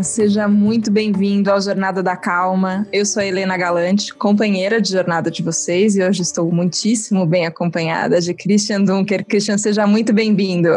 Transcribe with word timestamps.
Olá, 0.00 0.04
seja 0.04 0.48
muito 0.48 0.90
bem-vindo 0.90 1.50
ao 1.50 1.60
Jornada 1.60 2.02
da 2.02 2.16
Calma. 2.16 2.88
Eu 2.90 3.04
sou 3.04 3.20
a 3.20 3.26
Helena 3.26 3.54
Galante, 3.58 4.14
companheira 4.14 4.80
de 4.80 4.90
jornada 4.90 5.30
de 5.30 5.42
vocês, 5.42 5.94
e 5.94 6.02
hoje 6.02 6.22
estou 6.22 6.50
muitíssimo 6.50 7.26
bem 7.26 7.44
acompanhada 7.44 8.18
de 8.18 8.32
Christian 8.32 8.82
Dunker. 8.82 9.26
Christian, 9.26 9.58
seja 9.58 9.86
muito 9.86 10.14
bem-vindo. 10.14 10.70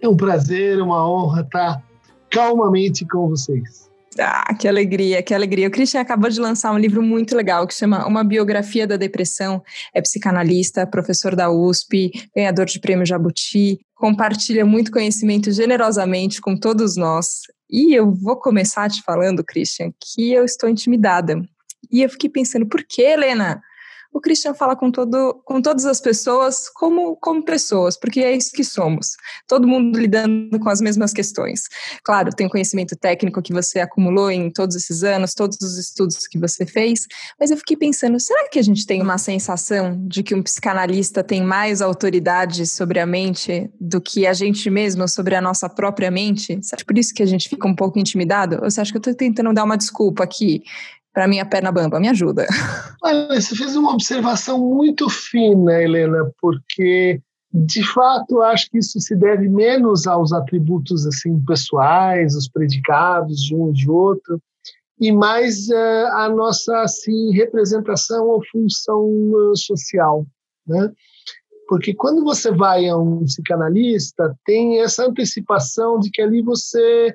É 0.00 0.08
um 0.08 0.16
prazer, 0.16 0.80
uma 0.80 1.06
honra 1.06 1.42
estar 1.42 1.84
calmamente 2.30 3.04
com 3.04 3.28
vocês. 3.28 3.90
Ah, 4.18 4.54
que 4.54 4.66
alegria, 4.66 5.22
que 5.22 5.34
alegria. 5.34 5.68
O 5.68 5.70
Christian 5.70 6.00
acabou 6.00 6.30
de 6.30 6.40
lançar 6.40 6.72
um 6.72 6.78
livro 6.78 7.02
muito 7.02 7.36
legal 7.36 7.66
que 7.66 7.74
chama 7.74 8.06
Uma 8.06 8.24
Biografia 8.24 8.86
da 8.86 8.96
Depressão. 8.96 9.62
É 9.92 10.00
psicanalista, 10.00 10.86
professor 10.86 11.36
da 11.36 11.50
USP, 11.50 12.12
ganhador 12.34 12.64
de 12.64 12.80
prêmio 12.80 13.04
Jabuti, 13.04 13.78
compartilha 13.94 14.64
muito 14.64 14.90
conhecimento 14.90 15.52
generosamente 15.52 16.40
com 16.40 16.56
todos 16.56 16.96
nós. 16.96 17.42
E 17.70 17.94
eu 17.94 18.12
vou 18.12 18.36
começar 18.36 18.90
te 18.90 19.02
falando, 19.02 19.44
Christian, 19.44 19.92
que 20.00 20.32
eu 20.32 20.44
estou 20.44 20.68
intimidada. 20.68 21.40
E 21.90 22.02
eu 22.02 22.08
fiquei 22.08 22.28
pensando, 22.28 22.66
por 22.66 22.82
que, 22.82 23.02
Helena? 23.02 23.62
O 24.12 24.20
Christian 24.20 24.54
fala 24.54 24.74
com, 24.74 24.90
todo, 24.90 25.40
com 25.44 25.62
todas 25.62 25.84
as 25.86 26.00
pessoas 26.00 26.68
como, 26.68 27.16
como 27.16 27.44
pessoas, 27.44 27.96
porque 27.96 28.20
é 28.20 28.36
isso 28.36 28.52
que 28.52 28.64
somos. 28.64 29.16
Todo 29.46 29.68
mundo 29.68 29.98
lidando 29.98 30.58
com 30.58 30.68
as 30.68 30.80
mesmas 30.80 31.12
questões. 31.12 31.62
Claro, 32.04 32.30
tem 32.30 32.46
o 32.46 32.50
conhecimento 32.50 32.96
técnico 32.96 33.40
que 33.40 33.52
você 33.52 33.80
acumulou 33.80 34.30
em 34.30 34.50
todos 34.50 34.76
esses 34.76 35.04
anos, 35.04 35.34
todos 35.34 35.58
os 35.60 35.78
estudos 35.78 36.26
que 36.26 36.38
você 36.38 36.66
fez, 36.66 37.06
mas 37.38 37.50
eu 37.50 37.56
fiquei 37.56 37.76
pensando, 37.76 38.18
será 38.18 38.48
que 38.48 38.58
a 38.58 38.62
gente 38.62 38.84
tem 38.86 39.00
uma 39.00 39.18
sensação 39.18 39.96
de 40.06 40.22
que 40.22 40.34
um 40.34 40.42
psicanalista 40.42 41.22
tem 41.22 41.42
mais 41.42 41.80
autoridade 41.80 42.66
sobre 42.66 42.98
a 42.98 43.06
mente 43.06 43.70
do 43.80 44.00
que 44.00 44.26
a 44.26 44.32
gente 44.32 44.68
mesmo 44.70 45.06
sobre 45.08 45.34
a 45.34 45.40
nossa 45.40 45.68
própria 45.68 46.10
mente? 46.10 46.58
Será 46.62 46.82
por 46.84 46.98
isso 46.98 47.14
que 47.14 47.22
a 47.22 47.26
gente 47.26 47.48
fica 47.48 47.66
um 47.68 47.74
pouco 47.74 47.98
intimidado? 47.98 48.56
Ou 48.62 48.70
você 48.70 48.80
acha 48.80 48.90
que 48.90 48.96
eu 48.96 49.00
estou 49.00 49.14
tentando 49.14 49.52
dar 49.52 49.64
uma 49.64 49.76
desculpa 49.76 50.24
aqui? 50.24 50.62
Para 51.12 51.28
minha 51.28 51.44
perna 51.44 51.72
bamba, 51.72 52.00
me 52.00 52.08
ajuda. 52.08 52.46
Olha, 53.02 53.40
você 53.40 53.54
fez 53.54 53.76
uma 53.76 53.92
observação 53.92 54.58
muito 54.58 55.08
fina, 55.08 55.82
Helena, 55.82 56.30
porque 56.40 57.20
de 57.52 57.84
fato 57.84 58.40
acho 58.42 58.70
que 58.70 58.78
isso 58.78 59.00
se 59.00 59.16
deve 59.16 59.48
menos 59.48 60.06
aos 60.06 60.32
atributos 60.32 61.06
assim 61.06 61.38
pessoais, 61.44 62.36
os 62.36 62.48
predicados 62.48 63.42
de 63.42 63.54
um 63.54 63.70
e 63.70 63.72
de 63.72 63.90
outro, 63.90 64.40
e 65.00 65.10
mais 65.10 65.68
uh, 65.68 66.06
a 66.12 66.28
nossa 66.28 66.82
assim 66.82 67.32
representação 67.32 68.28
ou 68.28 68.44
função 68.52 69.04
uh, 69.04 69.56
social, 69.56 70.26
né? 70.66 70.92
Porque 71.68 71.94
quando 71.94 72.22
você 72.22 72.50
vai 72.50 72.88
a 72.88 72.96
um 72.96 73.24
psicanalista, 73.24 74.36
tem 74.44 74.80
essa 74.80 75.06
antecipação 75.06 75.98
de 76.00 76.10
que 76.10 76.20
ali 76.20 76.42
você 76.42 77.14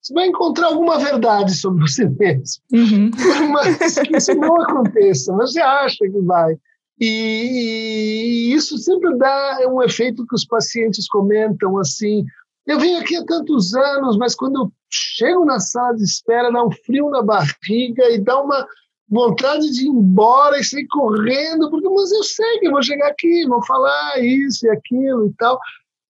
você 0.00 0.14
vai 0.14 0.26
encontrar 0.28 0.68
alguma 0.68 0.98
verdade 0.98 1.54
sobre 1.54 1.82
você 1.82 2.08
mesmo. 2.08 2.62
Uhum. 2.72 3.10
Mas 3.52 3.98
que 3.98 4.16
isso 4.16 4.34
não 4.34 4.60
aconteça, 4.62 5.32
mas 5.32 5.52
você 5.52 5.60
acha 5.60 6.04
que 6.04 6.20
vai. 6.22 6.56
E, 6.98 8.50
e, 8.50 8.54
isso 8.54 8.76
sempre 8.78 9.16
dá 9.16 9.60
um 9.68 9.82
efeito 9.82 10.26
que 10.26 10.34
os 10.34 10.44
pacientes 10.44 11.08
comentam 11.08 11.78
assim. 11.78 12.24
Eu 12.66 12.78
venho 12.78 13.00
aqui 13.00 13.16
há 13.16 13.24
tantos 13.24 13.74
anos, 13.74 14.18
mas 14.18 14.34
quando 14.34 14.60
eu 14.60 14.72
chego 14.90 15.46
na 15.46 15.58
sala 15.58 15.96
de 15.96 16.04
espera, 16.04 16.52
dá 16.52 16.62
um 16.62 16.70
frio 16.70 17.08
na 17.08 17.22
barriga 17.22 18.10
e 18.10 18.18
dá 18.18 18.40
uma 18.42 18.66
vontade 19.08 19.70
de 19.72 19.86
ir 19.86 19.88
embora 19.88 20.58
e 20.58 20.64
sair 20.64 20.86
correndo, 20.88 21.70
porque 21.70 21.88
mas 21.88 22.12
eu 22.12 22.22
sei 22.22 22.58
que 22.58 22.68
eu 22.68 22.72
vou 22.72 22.82
chegar 22.82 23.08
aqui, 23.08 23.46
vou 23.46 23.64
falar 23.64 24.18
isso 24.22 24.66
e 24.66 24.70
aquilo 24.70 25.26
e 25.26 25.32
tal. 25.38 25.58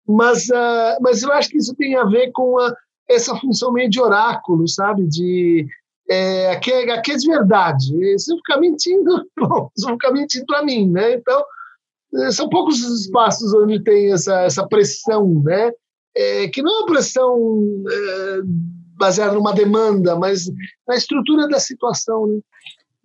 Mas, 0.08 0.48
uh, 0.48 0.98
mas 1.02 1.22
eu 1.22 1.32
acho 1.34 1.50
que 1.50 1.58
isso 1.58 1.76
tem 1.76 1.98
a 1.98 2.06
ver 2.06 2.32
com 2.32 2.58
a, 2.60 2.74
essa 3.10 3.36
função 3.36 3.72
meio 3.72 3.90
de 3.90 4.00
oráculo, 4.00 4.68
sabe? 4.68 5.08
De 5.08 5.66
é, 6.10 6.52
aqui, 6.52 6.72
é, 6.72 6.92
aqui 6.92 7.12
é 7.12 7.16
de 7.18 7.28
verdade. 7.28 8.20
Se 8.20 8.32
eu 8.32 8.38
ficar 8.38 8.60
mentindo, 8.60 9.26
bom, 9.38 9.70
se 9.76 9.88
eu 9.88 9.94
ficar 9.94 10.12
mentindo 10.12 10.46
para 10.46 10.64
mim, 10.64 10.90
né? 10.90 11.14
Então, 11.14 11.44
é, 12.16 12.32
são 12.32 12.50
poucos 12.50 12.84
os 12.84 13.02
espaços 13.02 13.54
onde 13.54 13.84
tem 13.84 14.12
essa, 14.12 14.42
essa 14.42 14.68
pressão, 14.68 15.42
né? 15.44 15.72
É, 16.16 16.48
que 16.48 16.62
não 16.62 16.72
é 16.72 16.78
uma 16.80 16.88
pressão 16.88 17.38
é, 17.90 18.40
baseada 18.98 19.34
numa 19.34 19.54
demanda, 19.54 20.16
mas 20.16 20.50
na 20.88 20.96
estrutura 20.96 21.48
da 21.48 21.60
situação, 21.60 22.28
né? 22.28 22.40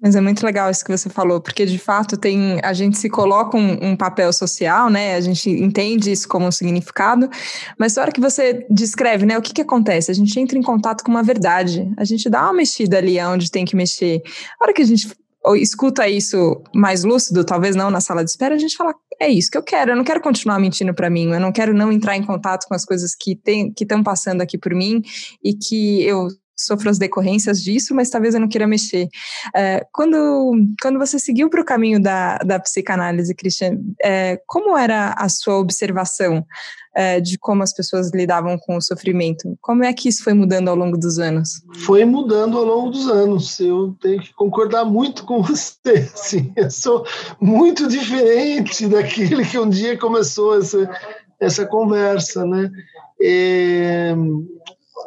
Mas 0.03 0.17
é 0.17 0.21
muito 0.21 0.45
legal 0.45 0.69
isso 0.69 0.85
que 0.85 0.91
você 0.91 1.09
falou, 1.09 1.41
porque 1.41 1.65
de 1.65 1.79
fato 1.79 2.17
tem 2.17 2.59
a 2.65 2.73
gente 2.73 2.99
se 2.99 3.09
coloca 3.09 3.57
um, 3.57 3.91
um, 3.91 3.97
papel 3.97 4.33
social, 4.33 4.91
né? 4.91 5.15
A 5.15 5.21
gente 5.21 5.49
entende 5.49 6.11
isso 6.11 6.27
como 6.27 6.47
um 6.47 6.51
significado, 6.51 7.31
mas 7.79 7.95
na 7.95 8.03
hora 8.03 8.11
que 8.11 8.21
você 8.21 8.67
descreve, 8.69 9.25
né, 9.25 9.39
o 9.39 9.43
que, 9.43 9.53
que 9.55 9.63
acontece? 9.63 10.11
A 10.11 10.15
gente 10.15 10.39
entra 10.41 10.59
em 10.59 10.63
contato 10.63 11.05
com 11.05 11.11
uma 11.13 11.23
verdade, 11.23 11.89
a 11.97 12.05
gente 12.05 12.29
dá 12.29 12.43
uma 12.43 12.53
mexida 12.53 12.99
ali 12.99 13.21
onde 13.21 13.49
tem 13.49 13.65
que 13.65 13.77
mexer. 13.77 14.21
A 14.61 14.65
hora 14.65 14.73
que 14.73 14.83
a 14.83 14.87
gente 14.87 15.09
escuta 15.57 16.09
isso 16.09 16.61
mais 16.75 17.05
lúcido, 17.05 17.45
talvez 17.45 17.77
não 17.77 17.91
na 17.91 18.01
sala 18.01 18.25
de 18.25 18.31
espera, 18.31 18.55
a 18.57 18.59
gente 18.59 18.77
fala, 18.77 18.95
é 19.21 19.29
isso 19.29 19.51
que 19.51 19.59
eu 19.59 19.63
quero, 19.63 19.93
eu 19.93 19.97
não 19.97 20.05
quero 20.05 20.21
continuar 20.21 20.59
mentindo 20.59 20.95
para 20.95 21.11
mim, 21.11 21.33
eu 21.33 21.41
não 21.41 21.53
quero 21.53 21.73
não 21.73 21.93
entrar 21.93 22.17
em 22.17 22.25
contato 22.25 22.67
com 22.67 22.75
as 22.75 22.85
coisas 22.85 23.15
que 23.15 23.39
estão 23.81 24.03
passando 24.03 24.41
aqui 24.41 24.59
por 24.59 24.75
mim 24.75 25.01
e 25.45 25.55
que 25.55 26.03
eu 26.03 26.29
sofro 26.65 26.91
as 26.91 26.99
decorrências 26.99 27.63
disso, 27.63 27.95
mas 27.95 28.11
talvez 28.11 28.35
eu 28.35 28.41
não 28.41 28.49
queira 28.49 28.67
mexer. 28.67 29.09
É, 29.55 29.87
quando, 29.93 30.55
quando 30.81 30.99
você 30.99 31.19
seguiu 31.19 31.49
para 31.49 31.61
o 31.61 31.65
caminho 31.65 32.01
da, 32.01 32.39
da 32.39 32.59
psicanálise, 32.59 33.35
Christian, 33.35 33.79
é, 34.03 34.41
como 34.47 34.77
era 34.77 35.15
a 35.17 35.29
sua 35.29 35.59
observação 35.59 36.45
é, 36.95 37.21
de 37.21 37.39
como 37.39 37.63
as 37.63 37.73
pessoas 37.73 38.11
lidavam 38.13 38.59
com 38.59 38.77
o 38.77 38.83
sofrimento? 38.83 39.57
Como 39.61 39.85
é 39.85 39.93
que 39.93 40.09
isso 40.09 40.23
foi 40.23 40.35
mudando 40.35 40.69
ao 40.69 40.77
longo 40.77 40.99
dos 40.99 41.19
anos? 41.19 41.63
Foi 41.85 42.05
mudando 42.05 42.59
ao 42.59 42.65
longo 42.65 42.91
dos 42.91 43.09
anos. 43.09 43.59
Eu 43.61 43.97
tenho 44.01 44.21
que 44.21 44.33
concordar 44.35 44.85
muito 44.85 45.25
com 45.25 45.41
você. 45.43 46.11
Assim, 46.13 46.53
eu 46.57 46.71
sou 46.71 47.05
muito 47.41 47.89
diferente 47.89 48.87
daquele 48.87 49.45
que 49.45 49.59
um 49.59 49.69
dia 49.69 49.99
começou 49.99 50.59
essa, 50.59 50.91
essa 51.41 51.67
conversa, 51.67 52.45
né? 52.45 52.71
É, 53.21 54.15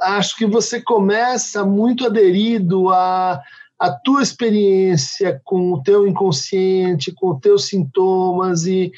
acho 0.01 0.35
que 0.35 0.45
você 0.45 0.81
começa 0.81 1.65
muito 1.65 2.05
aderido 2.05 2.89
a 2.89 3.41
a 3.77 3.91
tua 3.91 4.23
experiência 4.23 5.41
com 5.43 5.73
o 5.73 5.83
teu 5.83 6.07
inconsciente, 6.07 7.11
com 7.11 7.31
os 7.31 7.39
teus 7.39 7.67
sintomas 7.67 8.65
e 8.65 8.91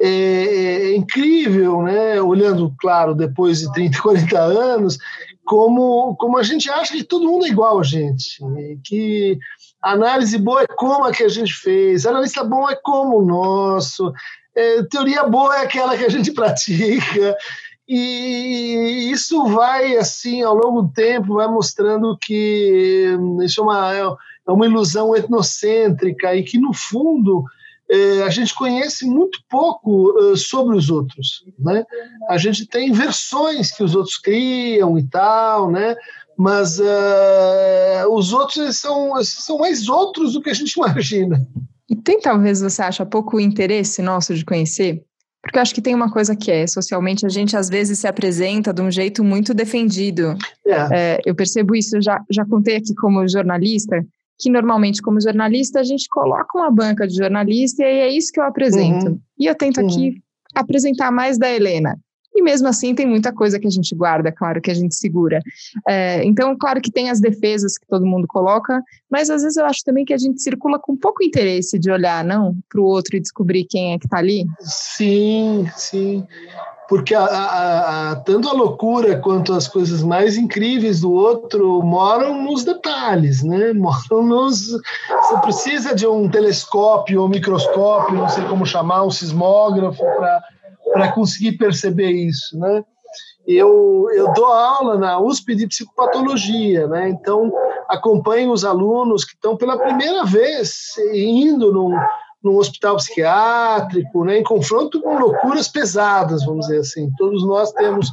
é, 0.00 0.08
é, 0.08 0.96
incrível, 0.96 1.82
né? 1.82 2.20
Olhando, 2.20 2.74
claro, 2.78 3.14
depois 3.14 3.60
de 3.60 3.72
30, 3.72 4.00
40 4.00 4.38
anos, 4.40 4.98
como, 5.44 6.16
como 6.16 6.38
a 6.38 6.42
gente 6.42 6.70
acha 6.70 6.94
que 6.94 7.04
todo 7.04 7.26
mundo 7.26 7.44
é 7.44 7.48
igual 7.48 7.80
a 7.80 7.82
gente, 7.82 8.42
né? 8.44 8.76
que 8.84 9.38
a 9.82 9.92
análise 9.92 10.38
boa 10.38 10.62
é 10.62 10.66
como 10.66 11.04
a 11.04 11.12
que 11.12 11.24
a 11.24 11.28
gente 11.28 11.52
fez, 11.52 12.06
a 12.06 12.10
analista 12.10 12.44
bom 12.44 12.70
é 12.70 12.76
como 12.76 13.18
o 13.18 13.26
nosso, 13.26 14.12
é, 14.54 14.82
teoria 14.84 15.24
boa 15.24 15.56
é 15.56 15.62
aquela 15.62 15.96
que 15.96 16.04
a 16.04 16.08
gente 16.08 16.30
pratica. 16.32 17.36
E 17.88 19.10
isso 19.10 19.44
vai, 19.46 19.96
assim, 19.96 20.42
ao 20.42 20.54
longo 20.54 20.82
do 20.82 20.92
tempo, 20.92 21.34
vai 21.34 21.48
mostrando 21.48 22.16
que 22.20 23.16
isso 23.44 23.60
é 23.60 23.64
uma, 23.64 23.94
é 23.94 24.52
uma 24.52 24.66
ilusão 24.66 25.14
etnocêntrica 25.16 26.34
e 26.34 26.42
que, 26.42 26.58
no 26.58 26.72
fundo, 26.72 27.44
é, 27.90 28.22
a 28.22 28.30
gente 28.30 28.54
conhece 28.54 29.04
muito 29.04 29.40
pouco 29.48 30.14
sobre 30.36 30.76
os 30.76 30.90
outros. 30.90 31.44
Né? 31.58 31.84
A 32.28 32.38
gente 32.38 32.66
tem 32.66 32.92
versões 32.92 33.72
que 33.72 33.82
os 33.82 33.94
outros 33.94 34.16
criam 34.16 34.98
e 34.98 35.02
tal, 35.02 35.70
né? 35.70 35.96
mas 36.36 36.78
uh, 36.78 38.08
os 38.10 38.32
outros 38.32 38.78
são, 38.78 39.22
são 39.22 39.58
mais 39.58 39.88
outros 39.88 40.32
do 40.32 40.42
que 40.42 40.50
a 40.50 40.54
gente 40.54 40.74
imagina. 40.78 41.46
E 41.88 41.96
tem, 41.96 42.20
talvez, 42.20 42.60
você 42.60 42.82
acha, 42.82 43.04
pouco 43.04 43.38
interesse 43.38 44.00
nosso 44.02 44.34
de 44.34 44.44
conhecer? 44.44 45.04
Porque 45.42 45.58
eu 45.58 45.62
acho 45.62 45.74
que 45.74 45.82
tem 45.82 45.94
uma 45.94 46.10
coisa 46.10 46.36
que 46.36 46.50
é, 46.50 46.66
socialmente, 46.66 47.26
a 47.26 47.28
gente 47.28 47.56
às 47.56 47.68
vezes 47.68 47.98
se 47.98 48.06
apresenta 48.06 48.72
de 48.72 48.80
um 48.80 48.90
jeito 48.90 49.24
muito 49.24 49.52
defendido. 49.52 50.36
É. 50.64 51.16
É, 51.16 51.20
eu 51.26 51.34
percebo 51.34 51.74
isso, 51.74 52.00
já, 52.00 52.20
já 52.30 52.46
contei 52.46 52.76
aqui 52.76 52.94
como 52.94 53.26
jornalista, 53.28 54.04
que 54.38 54.48
normalmente, 54.48 55.02
como 55.02 55.20
jornalista, 55.20 55.80
a 55.80 55.84
gente 55.84 56.08
coloca 56.08 56.56
uma 56.56 56.70
banca 56.70 57.06
de 57.06 57.16
jornalista 57.16 57.82
e 57.82 57.86
é 57.86 58.08
isso 58.08 58.32
que 58.32 58.40
eu 58.40 58.44
apresento. 58.44 59.06
Uhum. 59.06 59.20
E 59.38 59.46
eu 59.46 59.54
tento 59.54 59.80
uhum. 59.80 59.86
aqui 59.86 60.22
apresentar 60.54 61.10
mais 61.10 61.38
da 61.38 61.50
Helena. 61.50 61.98
E 62.34 62.42
mesmo 62.42 62.68
assim 62.68 62.94
tem 62.94 63.06
muita 63.06 63.32
coisa 63.32 63.58
que 63.58 63.66
a 63.66 63.70
gente 63.70 63.94
guarda, 63.94 64.32
claro, 64.32 64.60
que 64.60 64.70
a 64.70 64.74
gente 64.74 64.94
segura. 64.94 65.40
É, 65.86 66.24
então, 66.24 66.56
claro 66.58 66.80
que 66.80 66.90
tem 66.90 67.10
as 67.10 67.20
defesas 67.20 67.76
que 67.76 67.86
todo 67.86 68.06
mundo 68.06 68.26
coloca, 68.26 68.82
mas 69.10 69.28
às 69.28 69.42
vezes 69.42 69.56
eu 69.56 69.66
acho 69.66 69.84
também 69.84 70.04
que 70.04 70.14
a 70.14 70.18
gente 70.18 70.40
circula 70.40 70.78
com 70.78 70.96
pouco 70.96 71.22
interesse 71.22 71.78
de 71.78 71.90
olhar, 71.90 72.24
não, 72.24 72.56
para 72.70 72.80
o 72.80 72.84
outro 72.84 73.16
e 73.16 73.20
descobrir 73.20 73.64
quem 73.64 73.92
é 73.92 73.98
que 73.98 74.06
está 74.06 74.18
ali. 74.18 74.46
Sim, 74.60 75.66
sim. 75.76 76.26
Porque 76.92 77.14
a, 77.14 77.24
a, 77.24 78.10
a, 78.10 78.16
tanto 78.16 78.48
a 78.48 78.52
loucura 78.52 79.18
quanto 79.18 79.54
as 79.54 79.66
coisas 79.66 80.02
mais 80.02 80.36
incríveis 80.36 81.00
do 81.00 81.10
outro 81.10 81.82
moram 81.82 82.42
nos 82.42 82.64
detalhes, 82.64 83.42
né? 83.42 83.72
Moram 83.82 84.26
nos. 84.26 84.72
Você 84.72 85.38
precisa 85.40 85.94
de 85.94 86.06
um 86.06 86.28
telescópio 86.28 87.20
ou 87.22 87.26
um 87.26 87.30
microscópio, 87.30 88.14
não 88.14 88.28
sei 88.28 88.44
como 88.44 88.66
chamar, 88.66 89.04
um 89.04 89.10
sismógrafo 89.10 90.02
para 90.02 90.42
para 90.92 91.12
conseguir 91.12 91.52
perceber 91.52 92.10
isso, 92.10 92.58
né? 92.58 92.84
eu, 93.46 94.08
eu 94.14 94.32
dou 94.32 94.46
aula 94.46 94.96
na 94.96 95.18
USP 95.20 95.54
de 95.54 95.66
psicopatologia, 95.66 96.86
né? 96.86 97.08
Então 97.08 97.52
acompanho 97.88 98.52
os 98.52 98.64
alunos 98.64 99.24
que 99.24 99.34
estão 99.34 99.56
pela 99.56 99.78
primeira 99.78 100.24
vez 100.24 100.96
indo 101.12 101.72
num, 101.72 101.96
num 102.42 102.56
hospital 102.56 102.96
psiquiátrico, 102.96 104.24
né? 104.24 104.38
Em 104.38 104.44
confronto 104.44 105.00
com 105.00 105.18
loucuras 105.18 105.68
pesadas, 105.68 106.44
vamos 106.44 106.66
dizer 106.66 106.80
assim. 106.80 107.10
Todos 107.18 107.44
nós 107.44 107.72
temos 107.72 108.12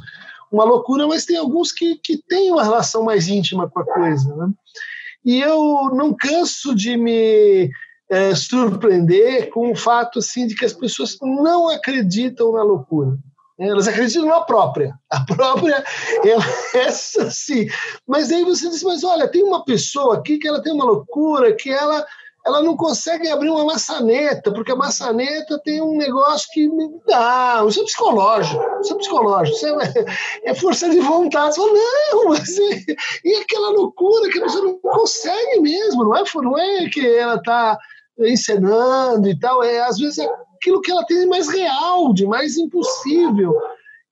uma 0.51 0.63
loucura, 0.63 1.07
mas 1.07 1.25
tem 1.25 1.37
alguns 1.37 1.71
que, 1.71 1.95
que 2.03 2.17
têm 2.17 2.51
uma 2.51 2.63
relação 2.63 3.03
mais 3.03 3.27
íntima 3.27 3.69
com 3.69 3.79
a 3.79 3.85
coisa, 3.85 4.35
né? 4.35 4.49
E 5.23 5.39
eu 5.39 5.91
não 5.93 6.15
canso 6.17 6.73
de 6.73 6.97
me 6.97 7.69
é, 8.09 8.33
surpreender 8.33 9.49
com 9.49 9.71
o 9.71 9.75
fato 9.75 10.19
assim 10.19 10.47
de 10.47 10.55
que 10.55 10.65
as 10.65 10.73
pessoas 10.73 11.17
não 11.21 11.69
acreditam 11.69 12.51
na 12.51 12.63
loucura. 12.63 13.17
Elas 13.59 13.89
acreditam 13.89 14.25
na 14.25 14.39
própria. 14.39 14.97
A 15.09 15.19
própria, 15.25 15.83
ela, 16.23 16.43
essa 16.73 17.29
sim. 17.29 17.67
Mas 18.07 18.31
aí 18.31 18.43
você 18.45 18.69
diz, 18.69 18.81
mas 18.83 19.03
olha, 19.03 19.27
tem 19.27 19.43
uma 19.43 19.65
pessoa 19.65 20.15
aqui 20.15 20.37
que 20.37 20.47
ela 20.47 20.63
tem 20.63 20.71
uma 20.71 20.85
loucura, 20.85 21.53
que 21.53 21.69
ela, 21.69 22.05
ela 22.45 22.61
não 22.63 22.77
consegue 22.77 23.29
abrir 23.29 23.49
uma 23.49 23.65
maçaneta, 23.65 24.49
porque 24.53 24.71
a 24.71 24.77
maçaneta 24.77 25.59
tem 25.59 25.81
um 25.81 25.97
negócio 25.97 26.47
que 26.53 26.69
dá. 27.05 27.61
Isso 27.67 27.81
é 27.81 27.83
psicológico. 27.83 28.63
Isso 28.81 28.93
é 28.93 28.97
psicológico. 28.97 29.57
Isso 29.57 29.67
é, 29.67 30.05
é 30.45 30.55
força 30.55 30.89
de 30.89 31.01
vontade. 31.01 31.55
Você 31.55 31.61
fala, 31.61 31.73
não, 31.73 32.33
é, 32.33 32.39
e 33.25 33.35
aquela 33.35 33.71
loucura 33.71 34.31
que 34.31 34.39
a 34.39 34.43
pessoa 34.43 34.63
não 34.63 34.79
consegue 34.79 35.59
mesmo. 35.59 36.05
Não 36.05 36.15
é, 36.15 36.23
não 36.35 36.57
é 36.57 36.89
que 36.89 37.05
ela 37.05 37.35
está 37.35 37.77
encenando 38.25 39.27
e 39.29 39.37
tal. 39.37 39.63
É, 39.63 39.81
às 39.81 39.97
vezes 39.97 40.17
é 40.19 40.27
aquilo 40.55 40.81
que 40.81 40.91
ela 40.91 41.05
tem 41.05 41.21
de 41.21 41.27
mais 41.27 41.47
real, 41.47 42.13
de 42.13 42.25
mais 42.25 42.57
impossível. 42.57 43.53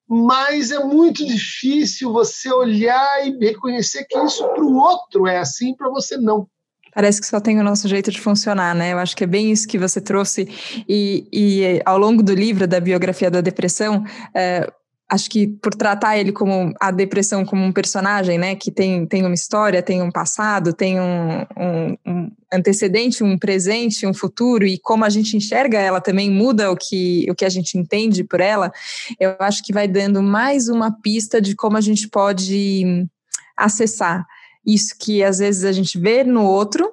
Mas 0.10 0.72
é 0.72 0.80
muito 0.80 1.26
difícil 1.26 2.14
você 2.14 2.52
olhar 2.52 3.28
e 3.28 3.38
reconhecer 3.38 4.06
que 4.06 4.18
isso 4.20 4.48
para 4.48 4.64
o 4.64 4.78
outro 4.78 5.28
é 5.28 5.38
assim, 5.38 5.76
para 5.76 5.90
você 5.90 6.18
não. 6.18 6.48
Parece 6.94 7.22
que 7.22 7.28
só 7.28 7.40
tem 7.40 7.60
o 7.60 7.64
nosso 7.64 7.88
jeito 7.88 8.10
de 8.10 8.20
funcionar, 8.20 8.74
né? 8.74 8.94
Eu 8.94 8.98
acho 8.98 9.16
que 9.16 9.24
é 9.24 9.28
bem 9.28 9.52
isso 9.52 9.68
que 9.68 9.78
você 9.78 10.02
trouxe. 10.02 10.50
E, 10.90 11.28
e 11.32 11.82
ao 11.86 11.98
longo 11.98 12.24
do 12.24 12.34
livro, 12.34 12.66
da 12.66 12.80
biografia 12.80 13.30
da 13.30 13.42
depressão, 13.42 14.04
é, 14.34 14.68
acho 15.10 15.30
que 15.30 15.48
por 15.48 15.74
tratar 15.74 16.18
ele 16.18 16.32
como 16.32 16.74
a 16.80 16.92
depressão 16.92 17.46
como 17.46 17.64
um 17.64 17.72
personagem, 17.72 18.38
né, 18.38 18.56
que 18.56 18.70
tem, 18.70 19.06
tem 19.06 19.26
uma 19.26 19.34
história, 19.34 19.82
tem 19.82 20.02
um 20.02 20.12
passado, 20.12 20.74
tem 20.74 21.00
um, 21.00 21.46
um, 21.58 21.98
um, 22.06 22.32
antecedente, 22.52 23.24
um 23.24 23.38
presente, 23.38 24.06
um 24.06 24.14
futuro, 24.14 24.66
e 24.66 24.78
como 24.78 25.06
a 25.06 25.10
gente 25.10 25.38
enxerga 25.38 25.80
ela 25.80 26.02
também 26.02 26.30
muda 26.30 26.72
o 26.72 26.76
que, 26.76 27.26
o 27.30 27.36
que 27.36 27.46
a 27.46 27.50
gente 27.50 27.78
entende 27.78 28.24
por 28.24 28.42
ela, 28.42 28.72
eu 29.20 29.36
acho 29.40 29.64
que 29.64 29.74
vai 29.74 29.88
dando 29.88 30.22
mais 30.22 30.68
uma 30.68 30.92
pista 30.92 31.42
de 31.42 31.56
como 31.56 31.78
a 31.78 31.82
gente 31.82 32.10
pode 32.10 33.08
acessar 33.56 34.26
isso 34.66 34.94
que 35.00 35.24
às 35.24 35.40
vezes 35.40 35.64
a 35.64 35.72
gente 35.72 35.98
vê 35.98 36.26
no 36.26 36.44
outro, 36.44 36.92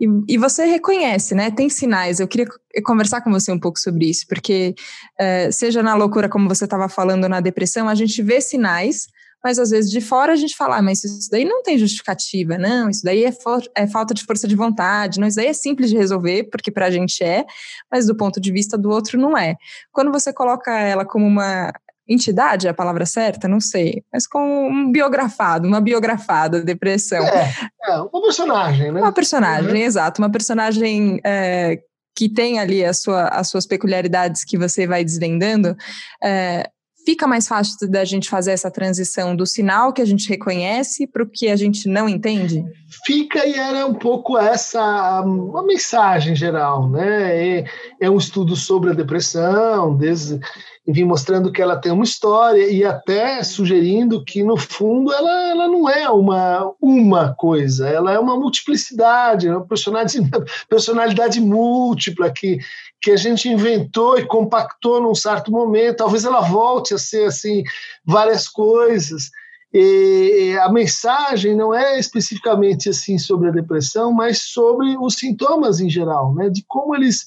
e, 0.00 0.34
e, 0.34 0.38
você 0.38 0.64
reconhece, 0.64 1.34
né? 1.34 1.50
Tem 1.50 1.68
sinais. 1.68 2.18
Eu 2.18 2.26
queria 2.26 2.46
conversar 2.84 3.20
com 3.20 3.30
você 3.30 3.52
um 3.52 3.60
pouco 3.60 3.78
sobre 3.78 4.10
isso, 4.10 4.26
porque 4.28 4.74
uh, 5.20 5.52
seja 5.52 5.82
na 5.82 5.94
loucura, 5.94 6.28
como 6.28 6.48
você 6.48 6.64
estava 6.64 6.88
falando, 6.88 7.28
na 7.28 7.40
depressão, 7.40 7.88
a 7.88 7.94
gente 7.94 8.20
vê 8.20 8.40
sinais, 8.40 9.06
mas 9.44 9.58
às 9.58 9.70
vezes 9.70 9.90
de 9.90 10.00
fora 10.00 10.32
a 10.32 10.36
gente 10.36 10.56
fala, 10.56 10.78
ah, 10.78 10.82
mas 10.82 11.04
isso 11.04 11.28
daí 11.30 11.44
não 11.44 11.62
tem 11.62 11.76
justificativa, 11.78 12.56
não, 12.56 12.88
isso 12.88 13.02
daí 13.04 13.24
é, 13.24 13.32
é, 13.74 13.86
falta 13.86 14.14
de 14.14 14.24
força 14.24 14.48
de 14.48 14.56
vontade, 14.56 15.20
não, 15.20 15.28
isso 15.28 15.36
daí 15.36 15.48
é 15.48 15.52
simples 15.52 15.90
de 15.90 15.96
resolver, 15.96 16.44
porque 16.44 16.70
para 16.70 16.86
a 16.86 16.90
gente 16.90 17.22
é, 17.22 17.44
mas 17.92 18.06
do 18.06 18.16
ponto 18.16 18.40
de 18.40 18.50
vista 18.50 18.78
do 18.78 18.88
outro 18.88 19.20
não 19.20 19.36
é. 19.36 19.56
Quando 19.92 20.10
você 20.10 20.32
coloca 20.32 20.72
ela 20.72 21.04
como 21.04 21.26
uma 21.26 21.70
entidade 22.08 22.66
é 22.66 22.70
a 22.70 22.74
palavra 22.74 23.06
certa? 23.06 23.48
Não 23.48 23.60
sei. 23.60 24.02
Mas 24.12 24.26
com 24.26 24.68
um 24.68 24.90
biografado, 24.90 25.66
uma 25.66 25.80
biografada, 25.80 26.62
depressão. 26.62 27.24
É, 27.24 27.52
é 27.84 27.96
uma 27.98 28.22
personagem, 28.22 28.92
né? 28.92 29.00
Uma 29.00 29.12
personagem, 29.12 29.70
uhum. 29.70 29.76
exato. 29.76 30.20
Uma 30.20 30.30
personagem 30.30 31.20
é, 31.24 31.78
que 32.14 32.28
tem 32.28 32.58
ali 32.58 32.84
a 32.84 32.92
sua, 32.92 33.28
as 33.28 33.48
suas 33.48 33.66
peculiaridades 33.66 34.44
que 34.44 34.56
você 34.56 34.86
vai 34.86 35.04
desvendando. 35.04 35.76
É, 36.22 36.68
fica 37.04 37.26
mais 37.26 37.46
fácil 37.46 37.88
da 37.90 38.04
gente 38.04 38.28
fazer 38.28 38.52
essa 38.52 38.70
transição 38.70 39.36
do 39.36 39.44
sinal 39.44 39.92
que 39.92 40.00
a 40.00 40.04
gente 40.04 40.28
reconhece 40.28 41.06
para 41.06 41.22
o 41.22 41.28
que 41.30 41.48
a 41.48 41.56
gente 41.56 41.88
não 41.88 42.08
entende? 42.08 42.64
Fica 43.04 43.46
e 43.46 43.54
era 43.54 43.86
um 43.86 43.94
pouco 43.94 44.38
essa 44.38 45.20
uma 45.20 45.62
mensagem 45.64 46.34
geral, 46.34 46.88
né? 46.88 47.58
É, 47.58 47.64
é 48.00 48.10
um 48.10 48.16
estudo 48.16 48.56
sobre 48.56 48.90
a 48.90 48.94
depressão, 48.94 49.96
desde 49.96 50.40
enfim, 50.86 51.04
mostrando 51.04 51.50
que 51.50 51.62
ela 51.62 51.76
tem 51.76 51.90
uma 51.90 52.04
história 52.04 52.68
e 52.70 52.84
até 52.84 53.42
sugerindo 53.42 54.22
que, 54.22 54.42
no 54.42 54.56
fundo, 54.56 55.12
ela, 55.12 55.50
ela 55.50 55.66
não 55.66 55.88
é 55.88 56.08
uma, 56.10 56.72
uma 56.80 57.34
coisa, 57.34 57.88
ela 57.88 58.12
é 58.12 58.18
uma 58.18 58.36
multiplicidade, 58.36 59.48
é 59.48 59.50
uma 59.50 59.66
personalidade, 59.66 60.30
personalidade 60.68 61.40
múltipla 61.40 62.30
que, 62.30 62.58
que 63.00 63.10
a 63.10 63.16
gente 63.16 63.48
inventou 63.48 64.18
e 64.18 64.26
compactou 64.26 65.00
num 65.00 65.14
certo 65.14 65.50
momento. 65.50 65.96
Talvez 65.96 66.24
ela 66.24 66.42
volte 66.42 66.92
a 66.92 66.98
ser 66.98 67.28
assim 67.28 67.62
várias 68.04 68.46
coisas. 68.46 69.30
E 69.72 70.56
a 70.62 70.70
mensagem 70.70 71.56
não 71.56 71.74
é 71.74 71.98
especificamente 71.98 72.90
assim 72.90 73.18
sobre 73.18 73.48
a 73.48 73.52
depressão, 73.52 74.12
mas 74.12 74.42
sobre 74.42 74.96
os 74.98 75.14
sintomas 75.14 75.80
em 75.80 75.88
geral, 75.88 76.34
né? 76.34 76.50
De 76.50 76.62
como 76.68 76.94
eles 76.94 77.24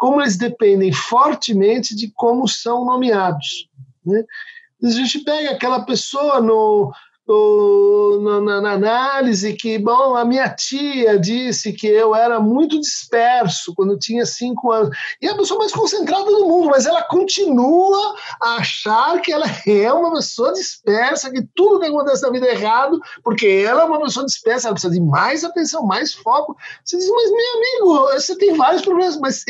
como 0.00 0.22
eles 0.22 0.38
dependem 0.38 0.90
fortemente 0.90 1.94
de 1.94 2.10
como 2.16 2.48
são 2.48 2.86
nomeados. 2.86 3.68
Né? 4.02 4.24
A 4.82 4.88
gente 4.88 5.18
pega 5.18 5.50
aquela 5.50 5.84
pessoa 5.84 6.40
no, 6.40 6.90
na, 8.40 8.60
na, 8.60 8.72
análise 8.72 9.52
que, 9.54 9.78
bom, 9.78 10.16
a 10.16 10.24
minha 10.24 10.48
tia 10.48 11.18
disse 11.18 11.72
que 11.72 11.86
eu 11.86 12.14
era 12.14 12.40
muito 12.40 12.80
disperso 12.80 13.74
quando 13.74 13.98
tinha 13.98 14.26
cinco 14.26 14.72
anos. 14.72 14.96
E 15.20 15.26
é 15.26 15.30
a 15.30 15.36
pessoa 15.36 15.58
mais 15.58 15.72
concentrada 15.72 16.24
do 16.24 16.46
mundo, 16.46 16.70
mas 16.70 16.86
ela 16.86 17.02
continua 17.02 18.14
a 18.42 18.56
achar 18.56 19.20
que 19.20 19.32
ela 19.32 19.46
é 19.66 19.92
uma 19.92 20.12
pessoa 20.14 20.52
dispersa, 20.52 21.30
que 21.30 21.42
tudo 21.54 21.80
que 21.80 21.86
acontece 21.86 22.22
na 22.22 22.30
vida 22.30 22.46
é 22.46 22.54
errado, 22.54 23.00
porque 23.22 23.46
ela 23.46 23.82
é 23.82 23.84
uma 23.84 24.00
pessoa 24.00 24.26
dispersa, 24.26 24.68
ela 24.68 24.74
precisa 24.74 24.92
de 24.92 25.00
mais 25.00 25.44
atenção, 25.44 25.86
mais 25.86 26.14
foco. 26.14 26.56
Você 26.84 26.96
diz, 26.96 27.08
mas 27.08 27.30
meu 27.30 27.56
amigo, 27.56 28.12
você 28.12 28.36
tem 28.36 28.56
vários 28.56 28.82
problemas, 28.82 29.16
mas 29.18 29.44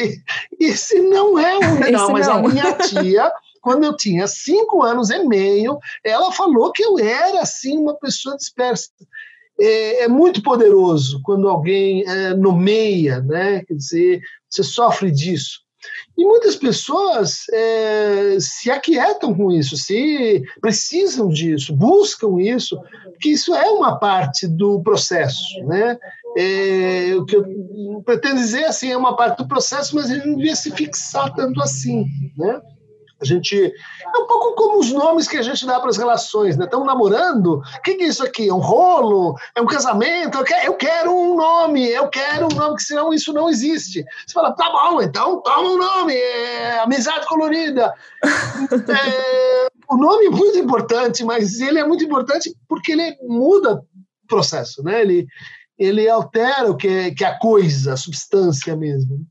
esse 0.59 1.01
não 1.01 1.39
é 1.39 1.59
um. 1.59 1.81
Não, 1.91 2.11
mas 2.11 2.27
não. 2.27 2.37
a 2.37 2.43
minha 2.43 2.73
tia 2.75 3.33
quando 3.61 3.85
eu 3.85 3.97
tinha 3.97 4.27
cinco 4.27 4.83
anos 4.83 5.11
e 5.11 5.23
meio, 5.25 5.79
ela 6.05 6.33
falou 6.33 6.73
que 6.73 6.83
eu 6.83 6.99
era, 6.99 7.41
assim, 7.41 7.77
uma 7.79 7.95
pessoa 7.95 8.37
dispersa. 8.37 8.89
É, 9.61 10.05
é 10.05 10.09
muito 10.09 10.43
poderoso 10.43 11.21
quando 11.23 11.49
alguém 11.49 12.03
é, 12.09 12.35
nomeia, 12.35 13.21
né? 13.21 13.63
Quer 13.67 13.75
dizer, 13.75 14.23
você 14.49 14.63
sofre 14.63 15.11
disso. 15.11 15.61
E 16.17 16.25
muitas 16.25 16.57
pessoas 16.57 17.45
é, 17.53 18.37
se 18.39 18.71
aquietam 18.71 19.35
com 19.35 19.51
isso, 19.51 19.77
se 19.77 20.43
precisam 20.61 21.29
disso, 21.29 21.75
buscam 21.75 22.39
isso, 22.39 22.79
porque 23.13 23.31
isso 23.31 23.55
é 23.55 23.71
uma 23.71 23.99
parte 23.99 24.47
do 24.47 24.83
processo, 24.83 25.65
né? 25.67 25.99
É, 26.37 27.15
o 27.17 27.25
que 27.25 27.37
eu 27.37 27.45
pretendo 28.05 28.37
dizer 28.37 28.65
assim 28.65 28.91
é 28.91 28.97
uma 28.97 29.17
parte 29.17 29.39
do 29.39 29.49
processo, 29.49 29.95
mas 29.95 30.09
gente 30.09 30.27
não 30.27 30.37
devia 30.37 30.55
se 30.55 30.71
fixar 30.71 31.35
tanto 31.35 31.61
assim, 31.61 32.05
né? 32.37 32.61
A 33.21 33.25
gente. 33.25 33.55
É 33.55 34.19
um 34.19 34.27
pouco 34.27 34.55
como 34.55 34.79
os 34.79 34.91
nomes 34.91 35.29
que 35.29 35.37
a 35.37 35.43
gente 35.43 35.67
dá 35.67 35.79
para 35.79 35.91
as 35.91 35.99
relações, 35.99 36.57
né? 36.57 36.65
Estamos 36.65 36.87
namorando? 36.87 37.59
O 37.59 37.83
que, 37.83 37.95
que, 37.95 38.05
é 38.05 38.07
isso 38.07 38.25
aqui? 38.25 38.49
É 38.49 38.55
um 38.55 38.59
rolo? 38.59 39.35
É 39.55 39.61
um 39.61 39.67
casamento? 39.67 40.39
Eu 40.39 40.45
quero, 40.45 40.67
eu 40.67 40.75
quero, 40.75 41.13
um 41.13 41.37
nome, 41.37 41.87
eu 41.87 42.09
quero 42.09 42.47
um 42.47 42.57
nome, 42.57 42.77
que 42.77 42.83
senão 42.83 43.13
isso 43.13 43.33
não 43.33 43.49
existe. 43.49 44.03
Você 44.27 44.33
fala, 44.33 44.53
tá 44.53 44.71
bom, 44.71 45.03
então 45.03 45.43
toma 45.43 45.69
um 45.69 45.77
nome, 45.77 46.15
é 46.15 46.81
amizade 46.81 47.27
colorida. 47.27 47.93
é, 48.25 49.69
o 49.91 49.97
nome 49.97 50.27
é 50.27 50.31
muito 50.31 50.59
importante, 50.59 51.23
mas 51.23 51.61
ele 51.61 51.79
é 51.79 51.87
muito 51.87 52.05
importante 52.05 52.55
porque 52.67 52.93
ele 52.93 53.17
muda 53.23 53.75
o 53.75 54.27
processo, 54.27 54.83
né? 54.83 55.03
Ele, 55.03 55.27
ele 55.79 56.09
altera 56.09 56.71
o 56.71 56.77
que 56.77 56.89
é, 56.89 57.11
que 57.11 57.25
é 57.25 57.29
a 57.29 57.39
coisa, 57.39 57.93
a 57.93 57.97
substância 57.97 58.75
mesmo. 58.75 59.27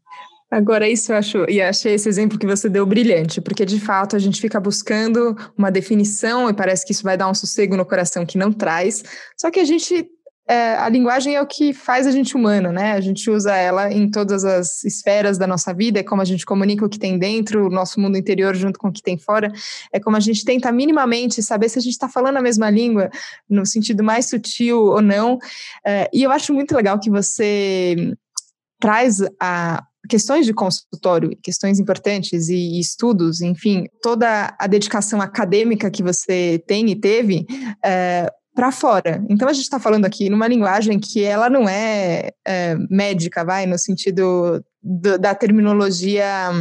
Agora, 0.51 0.89
isso 0.89 1.11
eu 1.11 1.17
acho, 1.17 1.45
e 1.47 1.61
achei 1.61 1.93
esse 1.93 2.09
exemplo 2.09 2.39
que 2.39 2.47
você 2.47 2.67
deu 2.67 2.83
brilhante, 2.83 3.39
porque 3.39 3.63
de 3.63 3.79
fato 3.79 4.15
a 4.15 4.19
gente 4.19 4.41
fica 4.41 4.59
buscando 4.59 5.37
uma 5.55 5.69
definição 5.69 6.49
e 6.49 6.53
parece 6.53 6.83
que 6.83 6.91
isso 6.91 7.03
vai 7.03 7.15
dar 7.15 7.29
um 7.29 7.35
sossego 7.35 7.77
no 7.77 7.85
coração 7.85 8.25
que 8.25 8.37
não 8.37 8.51
traz. 8.51 9.03
Só 9.37 9.51
que 9.51 9.59
a 9.59 9.63
gente, 9.63 10.09
é, 10.47 10.73
a 10.73 10.89
linguagem 10.89 11.35
é 11.35 11.41
o 11.41 11.45
que 11.45 11.71
faz 11.71 12.07
a 12.07 12.11
gente 12.11 12.35
humano, 12.35 12.71
né? 12.71 12.93
A 12.93 12.99
gente 12.99 13.29
usa 13.29 13.55
ela 13.55 13.93
em 13.93 14.09
todas 14.09 14.43
as 14.43 14.83
esferas 14.83 15.37
da 15.37 15.45
nossa 15.45 15.71
vida, 15.71 15.99
é 15.99 16.03
como 16.03 16.23
a 16.23 16.25
gente 16.25 16.43
comunica 16.47 16.83
o 16.83 16.89
que 16.89 16.97
tem 16.97 17.19
dentro, 17.19 17.67
o 17.67 17.69
nosso 17.69 17.99
mundo 17.99 18.17
interior 18.17 18.55
junto 18.55 18.79
com 18.79 18.87
o 18.87 18.91
que 18.91 19.03
tem 19.03 19.19
fora, 19.19 19.51
é 19.93 19.99
como 19.99 20.17
a 20.17 20.19
gente 20.19 20.43
tenta 20.43 20.71
minimamente 20.71 21.43
saber 21.43 21.69
se 21.69 21.77
a 21.77 21.81
gente 21.81 21.93
está 21.93 22.09
falando 22.09 22.37
a 22.37 22.41
mesma 22.41 22.71
língua, 22.71 23.11
no 23.47 23.67
sentido 23.67 24.03
mais 24.03 24.27
sutil 24.27 24.79
ou 24.79 25.01
não. 25.01 25.37
É, 25.85 26.09
e 26.11 26.23
eu 26.23 26.31
acho 26.31 26.55
muito 26.55 26.75
legal 26.75 26.99
que 26.99 27.11
você 27.11 28.15
traz 28.79 29.19
a, 29.39 29.83
questões 30.09 30.45
de 30.45 30.53
consultório, 30.53 31.37
questões 31.41 31.79
importantes 31.79 32.49
e, 32.49 32.79
estudos, 32.79 33.41
enfim, 33.41 33.85
toda 34.01 34.55
a 34.59 34.67
dedicação 34.67 35.21
acadêmica 35.21 35.91
que 35.91 36.03
você 36.03 36.61
tem 36.67 36.89
e 36.89 36.95
teve 36.95 37.45
é, 37.85 38.29
para 38.55 38.71
fora. 38.71 39.23
Então 39.29 39.47
a 39.47 39.53
gente 39.53 39.63
está 39.63 39.79
falando 39.79 40.05
aqui 40.05 40.29
numa 40.29 40.47
linguagem 40.47 40.99
que 40.99 41.23
ela 41.23 41.49
não 41.49 41.69
é, 41.69 42.31
é 42.45 42.75
médica, 42.89 43.45
vai, 43.45 43.65
no 43.65 43.77
sentido 43.77 44.61
do, 44.81 45.17
da 45.17 45.35
terminologia 45.35 46.51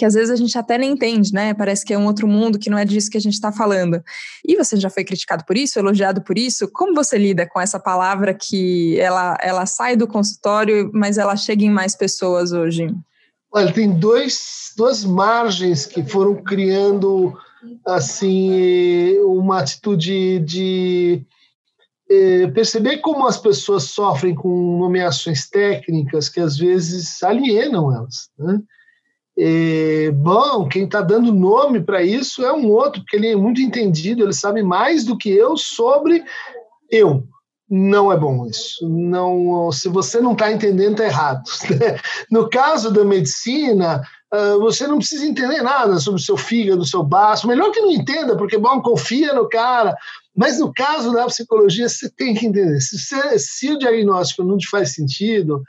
que 0.00 0.04
às 0.06 0.14
vezes 0.14 0.30
a 0.30 0.36
gente 0.36 0.56
até 0.56 0.78
nem 0.78 0.92
entende, 0.92 1.30
né? 1.30 1.52
Parece 1.52 1.84
que 1.84 1.92
é 1.92 1.98
um 1.98 2.06
outro 2.06 2.26
mundo 2.26 2.58
que 2.58 2.70
não 2.70 2.78
é 2.78 2.86
disso 2.86 3.10
que 3.10 3.18
a 3.18 3.20
gente 3.20 3.34
está 3.34 3.52
falando. 3.52 4.02
E 4.42 4.56
você 4.56 4.74
já 4.78 4.88
foi 4.88 5.04
criticado 5.04 5.44
por 5.44 5.58
isso, 5.58 5.78
elogiado 5.78 6.22
por 6.22 6.38
isso? 6.38 6.66
Como 6.72 6.94
você 6.94 7.18
lida 7.18 7.46
com 7.46 7.60
essa 7.60 7.78
palavra 7.78 8.32
que 8.32 8.98
ela, 8.98 9.36
ela 9.42 9.66
sai 9.66 9.96
do 9.96 10.08
consultório, 10.08 10.90
mas 10.94 11.18
ela 11.18 11.36
chega 11.36 11.64
em 11.64 11.68
mais 11.68 11.94
pessoas 11.94 12.50
hoje? 12.50 12.86
Olha, 13.52 13.70
tem 13.74 13.92
dois, 13.92 14.72
duas 14.74 15.04
margens 15.04 15.84
que 15.84 16.02
foram 16.02 16.34
criando 16.42 17.36
assim 17.86 19.18
uma 19.18 19.60
atitude 19.60 20.38
de 20.38 21.26
eh, 22.08 22.46
perceber 22.54 23.02
como 23.02 23.26
as 23.26 23.36
pessoas 23.36 23.82
sofrem 23.82 24.34
com 24.34 24.78
nomeações 24.78 25.46
técnicas 25.46 26.30
que 26.30 26.40
às 26.40 26.56
vezes 26.56 27.22
alienam 27.22 27.94
elas. 27.94 28.30
Né? 28.38 28.62
É, 29.42 30.10
bom, 30.10 30.68
quem 30.68 30.84
está 30.84 31.00
dando 31.00 31.32
nome 31.32 31.80
para 31.80 32.02
isso 32.02 32.44
é 32.44 32.52
um 32.52 32.68
outro, 32.70 33.00
porque 33.00 33.16
ele 33.16 33.28
é 33.28 33.36
muito 33.36 33.62
entendido, 33.62 34.22
ele 34.22 34.34
sabe 34.34 34.62
mais 34.62 35.02
do 35.02 35.16
que 35.16 35.30
eu 35.30 35.56
sobre 35.56 36.22
eu. 36.90 37.24
Não 37.66 38.12
é 38.12 38.18
bom 38.18 38.46
isso. 38.46 38.86
Não, 38.86 39.72
se 39.72 39.88
você 39.88 40.20
não 40.20 40.32
está 40.32 40.52
entendendo, 40.52 40.92
está 40.92 41.04
errado. 41.04 41.42
No 42.30 42.50
caso 42.50 42.92
da 42.92 43.02
medicina, 43.02 44.02
ah, 44.30 44.56
você 44.58 44.86
não 44.86 44.98
precisa 44.98 45.24
entender 45.24 45.62
nada 45.62 45.98
sobre 45.98 46.20
o 46.20 46.24
seu 46.24 46.36
fígado, 46.36 46.82
o 46.82 46.86
seu 46.86 47.02
baço. 47.02 47.48
Melhor 47.48 47.70
que 47.70 47.80
não 47.80 47.90
entenda, 47.90 48.36
porque 48.36 48.58
bom, 48.58 48.82
confia 48.82 49.32
no 49.32 49.48
cara. 49.48 49.96
Mas 50.36 50.58
no 50.58 50.72
caso 50.72 51.12
da 51.12 51.26
psicologia, 51.26 51.88
você 51.88 52.10
tem 52.10 52.34
que 52.34 52.44
entender. 52.44 52.80
Se, 52.80 52.98
se 53.38 53.72
o 53.72 53.78
diagnóstico 53.78 54.44
não 54.44 54.58
te 54.58 54.68
faz 54.68 54.94
sentido, 54.94 55.62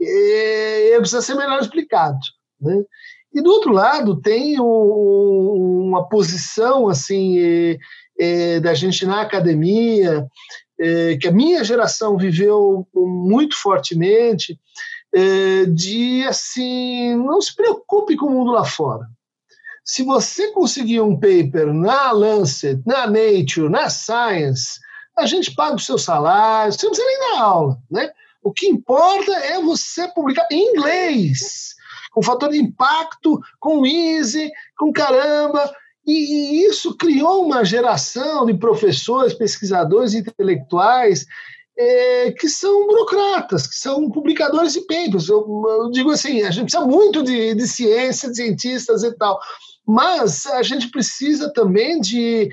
é, 0.00 0.96
precisa 0.98 1.20
ser 1.20 1.34
melhor 1.34 1.60
explicado. 1.60 2.18
Né? 2.60 2.82
E 3.32 3.40
do 3.40 3.50
outro 3.50 3.72
lado 3.72 4.20
tem 4.20 4.60
um, 4.60 5.86
uma 5.88 6.08
posição 6.08 6.88
assim 6.88 7.38
é, 7.38 7.78
é, 8.18 8.60
da 8.60 8.74
gente 8.74 9.04
na 9.06 9.20
academia 9.20 10.26
é, 10.80 11.16
que 11.16 11.28
a 11.28 11.32
minha 11.32 11.62
geração 11.62 12.16
viveu 12.16 12.86
muito 12.94 13.56
fortemente 13.56 14.58
de 15.72 16.22
assim 16.28 17.16
não 17.16 17.40
se 17.40 17.56
preocupe 17.56 18.14
com 18.14 18.26
o 18.26 18.30
mundo 18.30 18.52
lá 18.52 18.62
fora. 18.62 19.06
Se 19.82 20.02
você 20.02 20.52
conseguir 20.52 21.00
um 21.00 21.18
paper 21.18 21.72
na 21.72 22.12
Lancet, 22.12 22.78
na 22.84 23.06
Nature, 23.06 23.70
na 23.70 23.88
Science, 23.88 24.78
a 25.16 25.24
gente 25.24 25.54
paga 25.54 25.76
o 25.76 25.80
seu 25.80 25.96
salário, 25.96 26.74
você 26.74 26.84
não 26.84 26.92
precisa 26.92 27.08
nem 27.08 27.20
dar 27.20 27.42
aula, 27.42 27.78
né? 27.90 28.10
O 28.42 28.52
que 28.52 28.66
importa 28.66 29.32
é 29.32 29.58
você 29.62 30.06
publicar 30.08 30.46
em 30.52 30.72
inglês 30.72 31.74
com 32.18 32.22
fator 32.22 32.48
de 32.50 32.58
impacto, 32.58 33.40
com 33.60 33.86
easy, 33.86 34.50
com 34.76 34.92
caramba. 34.92 35.72
E, 36.04 36.12
e 36.12 36.66
isso 36.66 36.96
criou 36.96 37.46
uma 37.46 37.64
geração 37.64 38.44
de 38.44 38.54
professores, 38.54 39.34
pesquisadores 39.34 40.14
intelectuais 40.14 41.24
é, 41.78 42.32
que 42.32 42.48
são 42.48 42.88
burocratas, 42.88 43.68
que 43.68 43.76
são 43.76 44.10
publicadores 44.10 44.72
de 44.72 44.80
papers. 44.80 45.28
Eu, 45.28 45.46
eu, 45.68 45.90
digo 45.92 46.10
assim, 46.10 46.42
a 46.42 46.50
gente 46.50 46.64
precisa 46.64 46.84
muito 46.84 47.22
de, 47.22 47.54
de 47.54 47.68
ciência, 47.68 48.28
de 48.28 48.34
cientistas 48.34 49.04
e 49.04 49.12
tal, 49.12 49.38
mas 49.86 50.44
a 50.46 50.62
gente 50.64 50.90
precisa 50.90 51.52
também 51.52 52.00
de, 52.00 52.50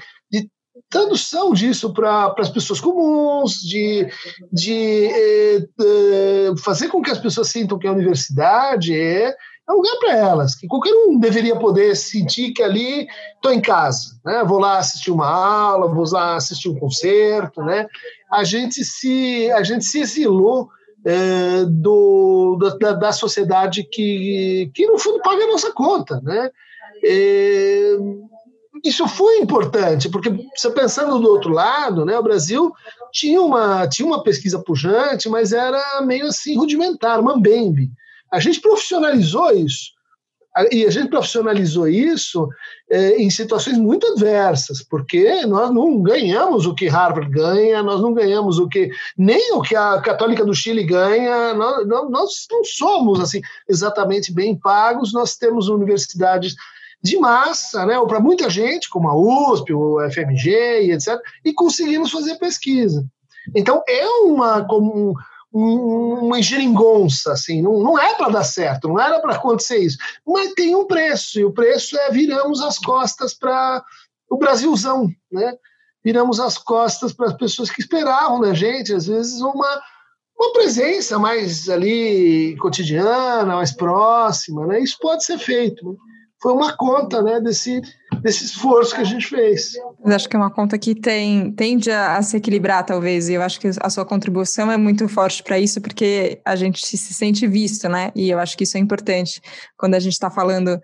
tradução 0.90 1.54
disso 1.54 1.94
para 1.94 2.34
as 2.38 2.50
pessoas 2.50 2.80
comuns, 2.80 3.60
de, 3.62 4.08
de 4.52 5.06
é, 5.06 5.56
é, 5.58 6.54
fazer 6.64 6.90
com 6.90 7.02
que 7.02 7.12
as 7.12 7.20
pessoas 7.20 7.50
sintam 7.50 7.80
que 7.80 7.88
a 7.88 7.92
universidade 7.92 8.94
é 8.94 9.36
é 9.68 9.72
um 9.72 9.78
lugar 9.78 9.96
para 9.98 10.16
elas, 10.16 10.54
que 10.54 10.68
qualquer 10.68 10.94
um 10.94 11.18
deveria 11.18 11.56
poder 11.56 11.96
sentir 11.96 12.52
que 12.52 12.62
ali 12.62 13.08
estou 13.34 13.52
em 13.52 13.60
casa, 13.60 14.12
né? 14.24 14.44
Vou 14.46 14.60
lá 14.60 14.78
assistir 14.78 15.10
uma 15.10 15.28
aula, 15.28 15.92
vou 15.92 16.06
lá 16.12 16.36
assistir 16.36 16.70
um 16.70 16.78
concerto, 16.78 17.64
né? 17.64 17.88
A 18.32 18.44
gente 18.44 18.84
se 18.86 19.50
a 19.52 19.64
gente 19.64 19.84
se 19.84 20.02
exilou 20.02 20.70
é, 21.04 21.66
do, 21.66 22.58
da, 22.80 22.94
da, 22.94 23.12
sociedade 23.12 23.84
que, 23.84 24.70
que 24.74 24.86
no 24.86 25.00
fundo 25.00 25.20
paga 25.22 25.44
a 25.44 25.48
nossa 25.48 25.72
conta, 25.72 26.22
né? 26.22 26.52
É, 27.04 27.98
isso 28.86 29.08
foi 29.08 29.40
importante, 29.40 30.08
porque 30.10 30.30
você 30.56 30.70
pensando 30.70 31.20
do 31.20 31.28
outro 31.28 31.52
lado, 31.52 32.06
né, 32.06 32.18
o 32.18 32.24
Brasil 32.24 32.72
tinha 33.12 33.42
uma, 33.42 33.88
tinha 33.88 34.06
uma 34.08 34.24
pesquisa 34.24 34.60
pujante, 34.60 35.28
mas 35.28 35.52
era 35.52 36.02
meio 36.02 36.28
assim 36.28 36.56
rudimentar, 36.56 37.22
mambembe. 37.22 37.90
A 38.32 38.40
gente 38.40 38.62
profissionalizou 38.62 39.52
isso. 39.52 39.96
E 40.72 40.86
a 40.86 40.90
gente 40.90 41.10
profissionalizou 41.10 41.86
isso 41.86 42.48
é, 42.90 43.18
em 43.18 43.30
situações 43.30 43.78
muito 43.78 44.08
adversas, 44.08 44.82
porque 44.82 45.46
nós 45.46 45.70
não 45.70 46.02
ganhamos 46.02 46.66
o 46.66 46.74
que 46.74 46.88
Harvard 46.88 47.30
ganha, 47.30 47.84
nós 47.84 48.00
não 48.00 48.14
ganhamos 48.14 48.58
o 48.58 48.70
que 48.70 48.90
nem 49.18 49.52
o 49.54 49.62
que 49.62 49.76
a 49.76 50.00
Católica 50.00 50.46
do 50.46 50.54
Chile 50.54 50.86
ganha, 50.86 51.54
nós, 51.56 51.86
nós 51.88 52.46
não 52.50 52.64
somos 52.64 53.20
assim 53.20 53.42
exatamente 53.68 54.34
bem 54.34 54.58
pagos, 54.58 55.12
nós 55.12 55.36
temos 55.36 55.68
universidades 55.68 56.56
de 57.06 57.18
massa, 57.18 57.86
né, 57.86 58.00
para 58.08 58.20
muita 58.20 58.50
gente, 58.50 58.90
como 58.90 59.08
a 59.08 59.16
USP, 59.16 59.74
o 59.74 60.00
FMG 60.10 60.50
e 60.84 60.92
etc., 60.92 61.20
e 61.44 61.54
conseguimos 61.54 62.12
fazer 62.12 62.36
pesquisa. 62.36 63.06
Então, 63.56 63.84
é 63.88 64.08
uma, 64.24 64.66
como, 64.66 65.14
uma 65.54 66.42
geringonça, 66.42 67.32
assim, 67.32 67.62
não, 67.62 67.80
não 67.80 68.00
é 68.00 68.16
para 68.16 68.30
dar 68.30 68.44
certo, 68.44 68.88
não 68.88 69.00
era 69.00 69.20
para 69.20 69.36
acontecer 69.36 69.78
isso. 69.78 69.98
Mas 70.26 70.54
tem 70.54 70.76
um 70.76 70.86
preço, 70.86 71.40
e 71.40 71.46
o 71.46 71.54
preço 71.54 71.98
é 71.98 72.10
viramos 72.10 72.62
as 72.62 72.80
costas 72.80 73.34
para 73.34 73.84
o 74.30 74.38
Brasilzão, 74.38 75.10
né? 75.32 75.54
Viramos 76.04 76.40
as 76.40 76.58
costas 76.58 77.14
para 77.14 77.28
as 77.28 77.34
pessoas 77.34 77.70
que 77.70 77.82
esperavam 77.82 78.42
da 78.42 78.54
gente, 78.54 78.94
às 78.94 79.08
vezes, 79.08 79.40
uma, 79.42 79.82
uma 80.40 80.54
presença 80.54 81.18
mais 81.20 81.70
ali 81.70 82.56
cotidiana, 82.58 83.56
mais 83.56 83.72
próxima, 83.72 84.66
né? 84.66 84.80
Isso 84.80 84.98
pode 85.00 85.24
ser 85.24 85.38
feito. 85.38 85.98
Foi 86.46 86.54
uma 86.54 86.78
conta, 86.78 87.24
né, 87.24 87.42
desse 87.42 87.82
desse 88.22 88.46
esforço 88.46 88.96
que 88.96 89.02
a 89.02 89.04
gente 89.04 89.28
fez. 89.28 89.74
Acho 90.04 90.28
que 90.28 90.36
é 90.36 90.40
uma 90.40 90.50
conta 90.50 90.78
que 90.78 90.96
tem, 90.96 91.52
tende 91.52 91.92
a, 91.92 92.18
a 92.18 92.22
se 92.22 92.36
equilibrar, 92.38 92.84
talvez, 92.86 93.30
e 93.30 93.34
eu 93.34 93.42
acho 93.42 93.60
que 93.60 93.70
a 93.80 93.90
sua 93.90 94.06
contribuição 94.06 94.72
é 94.72 94.78
muito 94.78 95.08
forte 95.08 95.44
para 95.44 95.60
isso, 95.60 95.80
porque 95.80 96.40
a 96.44 96.56
gente 96.56 96.86
se 96.86 96.98
sente 96.98 97.46
visto, 97.48 97.88
né? 97.88 98.12
E 98.16 98.30
eu 98.30 98.40
acho 98.40 98.58
que 98.58 98.64
isso 98.64 98.78
é 98.78 98.80
importante 98.80 99.40
quando 99.78 99.96
a 99.96 100.00
gente 100.00 100.14
está 100.14 100.30
falando, 100.30 100.80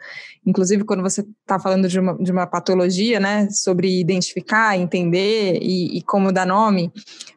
inclusive 0.45 0.83
quando 0.83 1.01
você 1.01 1.21
está 1.21 1.59
falando 1.59 1.87
de 1.87 1.99
uma, 1.99 2.15
de 2.17 2.31
uma 2.31 2.45
patologia, 2.45 3.19
né? 3.19 3.47
Sobre 3.49 3.99
identificar, 3.99 4.77
entender 4.77 5.57
e, 5.61 5.97
e 5.97 6.03
como 6.03 6.31
dar 6.31 6.45
nome. 6.45 6.91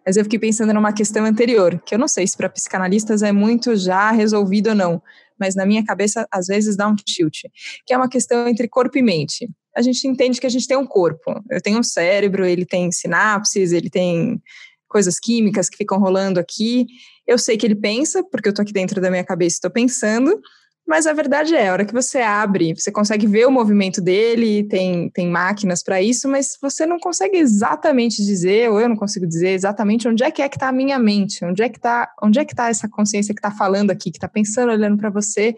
Mas 0.07 0.17
eu 0.17 0.25
fiquei 0.25 0.39
pensando 0.39 0.73
numa 0.75 0.93
questão 0.93 1.25
anterior, 1.25 1.81
que 1.85 1.95
eu 1.95 1.99
não 1.99 2.09
sei 2.09 2.27
se 2.27 2.37
para 2.37 2.49
psicanalistas 2.49 3.23
é 3.23 3.33
muito 3.33 3.75
já 3.77 4.11
resolvido 4.11 4.69
ou 4.69 4.75
não, 4.75 5.03
mas 5.39 5.55
na 5.55 5.67
minha 5.67 5.85
cabeça 5.85 6.27
às 6.31 6.47
vezes 6.47 6.77
dá 6.77 6.89
um 6.89 6.95
tilt, 6.95 7.43
que 7.87 7.93
é 7.93 7.97
uma 7.97 8.09
questão 8.09 8.49
entre 8.49 8.69
corpo 8.69 8.99
e 8.99 9.03
mente 9.03 9.49
a 9.75 9.83
gente 9.83 10.07
entende 10.07 10.41
que 10.41 10.47
a 10.47 10.51
gente 10.51 10.67
tem 10.67 10.77
um 10.77 10.87
corpo. 10.87 11.43
Eu 11.51 11.61
tenho 11.61 11.79
um 11.79 11.83
cérebro, 11.83 12.47
ele 12.47 12.65
tem 12.65 12.93
sinapses, 12.93 13.73
ele 13.73 13.91
tem 13.91 14.41
coisas 14.89 15.19
químicas 15.19 15.69
que 15.69 15.77
ficam 15.77 15.99
rolando 15.99 16.39
aqui. 16.39 16.87
Eu 17.27 17.37
sei 17.39 17.57
que 17.57 17.67
ele 17.67 17.75
pensa, 17.75 18.23
porque 18.23 18.49
eu 18.49 18.51
estou 18.51 18.63
aqui 18.63 18.73
dentro 18.73 19.01
da 19.01 19.11
minha 19.11 19.25
cabeça 19.25 19.55
e 19.55 19.59
estou 19.59 19.71
pensando, 19.71 20.41
mas 20.87 21.07
a 21.07 21.13
verdade 21.15 21.55
é, 21.55 21.69
a 21.69 21.73
hora 21.73 21.85
que 21.85 21.95
você 21.95 22.19
abre, 22.19 22.75
você 22.75 22.93
consegue 22.93 23.27
ver 23.27 23.47
o 23.47 23.51
movimento 23.51 24.03
dele, 24.03 24.65
tem, 24.65 25.09
tem 25.11 25.29
máquinas 25.29 25.83
para 25.83 26.03
isso, 26.03 26.29
mas 26.29 26.59
você 26.61 26.85
não 26.85 26.99
consegue 26.99 27.39
exatamente 27.39 28.25
dizer, 28.25 28.71
ou 28.71 28.79
eu 28.79 28.89
não 28.89 28.97
consigo 28.97 29.27
dizer 29.27 29.51
exatamente 29.51 30.07
onde 30.07 30.23
é 30.23 30.31
que 30.31 30.43
é 30.43 30.49
que 30.49 30.57
está 30.57 30.69
a 30.69 30.73
minha 30.73 30.99
mente, 30.99 31.43
onde 31.43 31.63
é 31.63 31.69
que 31.71 31.79
está, 31.79 32.13
onde 32.23 32.39
é 32.39 32.45
que 32.45 32.53
está 32.53 32.69
essa 32.69 32.87
consciência 32.89 33.35
que 33.35 33.39
está 33.39 33.51
falando 33.51 33.91
aqui, 33.91 34.11
que 34.11 34.19
está 34.19 34.29
pensando, 34.29 34.71
olhando 34.73 34.99
para 34.99 35.09
você 35.09 35.55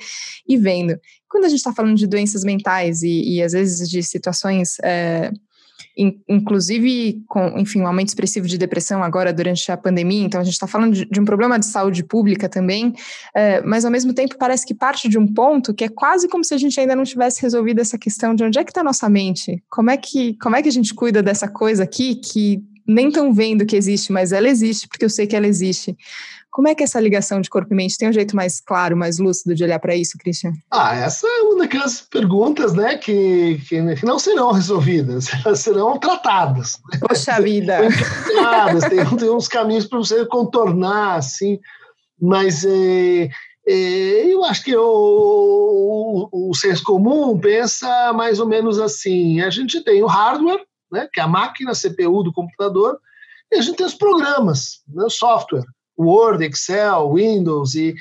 e 0.49 0.56
vendo. 0.56 0.97
Quando 1.28 1.45
a 1.45 1.49
gente 1.49 1.59
está 1.59 1.73
falando 1.73 1.97
de 1.97 2.06
doenças 2.06 2.45
mentais 2.45 3.02
e, 3.02 3.37
e 3.37 3.42
às 3.42 3.52
vezes 3.52 3.88
de 3.90 4.02
situações 4.04 4.76
é, 4.83 5.33
inclusive 5.97 7.23
com, 7.26 7.59
enfim, 7.59 7.81
um 7.81 7.87
aumento 7.87 8.09
expressivo 8.09 8.47
de 8.47 8.59
depressão 8.59 9.03
agora 9.03 9.33
durante 9.33 9.71
a 9.73 9.76
pandemia, 9.76 10.25
então 10.25 10.41
a 10.41 10.45
gente 10.45 10.53
está 10.53 10.67
falando 10.67 10.93
de, 10.93 11.07
de, 11.07 11.21
um 11.21 11.25
problema 11.25 11.59
de 11.59 11.67
saúde 11.67 12.05
pública 12.05 12.49
também, 12.49 12.93
é, 13.35 13.62
mas 13.62 13.85
ao 13.85 13.91
mesmo 13.91 14.12
tempo 14.12 14.37
parece 14.38 14.67
que 14.67 14.75
parte 14.75 15.09
de 15.09 15.19
um 15.19 15.26
ponto 15.26 15.73
que 15.73 15.85
é 15.85 15.88
quase 15.88 16.29
como 16.29 16.45
se 16.45 16.53
a 16.53 16.59
gente 16.59 16.79
ainda 16.79 16.95
não 16.95 17.05
tivesse 17.05 17.41
resolvido 17.41 17.81
essa 17.81 17.97
questão 17.97 18.35
de 18.35 18.45
onde 18.45 18.59
é 18.59 18.65
que 18.65 18.71
está 18.71 18.83
a 18.83 18.85
nossa 18.85 19.09
mente, 19.09 19.62
como 19.71 19.91
é 19.91 19.97
que, 19.97 20.37
como 20.38 20.55
é 20.55 20.62
que 20.62 20.69
a 20.69 20.73
gente 20.73 20.95
cuida 20.95 21.23
dessa 21.23 21.49
coisa 21.49 21.85
aqui 21.85 22.17
que 22.17 22.62
nem 22.87 23.09
estão 23.09 23.33
vendo 23.33 23.67
que 23.67 23.76
existe, 23.76 24.12
mas 24.12 24.33
ela 24.33 24.49
existe, 24.49 24.87
porque 24.87 25.05
eu 25.05 25.11
sei 25.11 25.26
que 25.26 25.35
ela 25.35 25.47
existe. 25.47 25.97
Como 26.57 26.69
é 26.69 26.75
que 26.75 26.83
é 26.83 26.85
essa 26.85 26.99
ligação 26.99 27.43
de 27.43 27.51
corpo 27.51 27.75
e 27.75 27.77
mente? 27.77 27.99
Tem 27.99 28.09
um 28.09 28.13
jeito 28.15 28.35
mais 28.35 28.63
claro, 28.63 28.97
mais 28.97 29.19
lúcido 29.19 29.55
de 29.55 29.63
olhar 29.63 29.79
para 29.79 29.95
isso, 29.95 30.17
Christian? 30.17 30.53
Ah, 30.71 30.97
essa 30.97 31.27
é 31.27 31.43
uma 31.43 31.59
daquelas 31.59 32.01
perguntas, 32.01 32.73
né, 32.73 32.97
que, 32.97 33.61
que 33.69 33.79
não 34.03 34.19
serão 34.19 34.53
resolvidas, 34.53 35.29
elas 35.45 35.61
serão 35.61 35.99
tratadas. 35.99 36.79
Poxa 37.07 37.43
vida! 37.43 37.81
tem, 38.89 39.05
tem 39.19 39.29
uns 39.29 39.49
caminhos 39.49 39.85
para 39.85 39.99
você 39.99 40.25
contornar, 40.25 41.17
assim, 41.17 41.61
mas 42.19 42.65
é, 42.65 43.29
é, 43.69 44.33
eu 44.33 44.43
acho 44.43 44.65
que 44.65 44.75
o, 44.75 46.31
o, 46.33 46.51
o 46.51 46.55
senso 46.55 46.83
comum 46.85 47.39
pensa 47.39 48.15
mais 48.15 48.41
ou 48.41 48.49
menos 48.49 48.81
assim: 48.81 49.43
a 49.43 49.51
gente 49.51 49.85
tem 49.85 50.03
o 50.03 50.07
hardware, 50.07 50.65
né, 50.91 51.07
que 51.13 51.21
é 51.21 51.23
a 51.23 51.29
máquina, 51.29 51.73
a 51.73 51.75
CPU 51.75 52.23
do 52.23 52.33
computador, 52.33 52.99
e 53.53 53.59
a 53.59 53.61
gente 53.61 53.77
tem 53.77 53.85
os 53.85 53.95
programas, 53.95 54.81
né, 54.89 55.05
o 55.05 55.11
software, 55.11 55.67
Word, 55.99 56.45
Excel, 56.45 57.15
Windows, 57.15 57.75
e, 57.75 57.95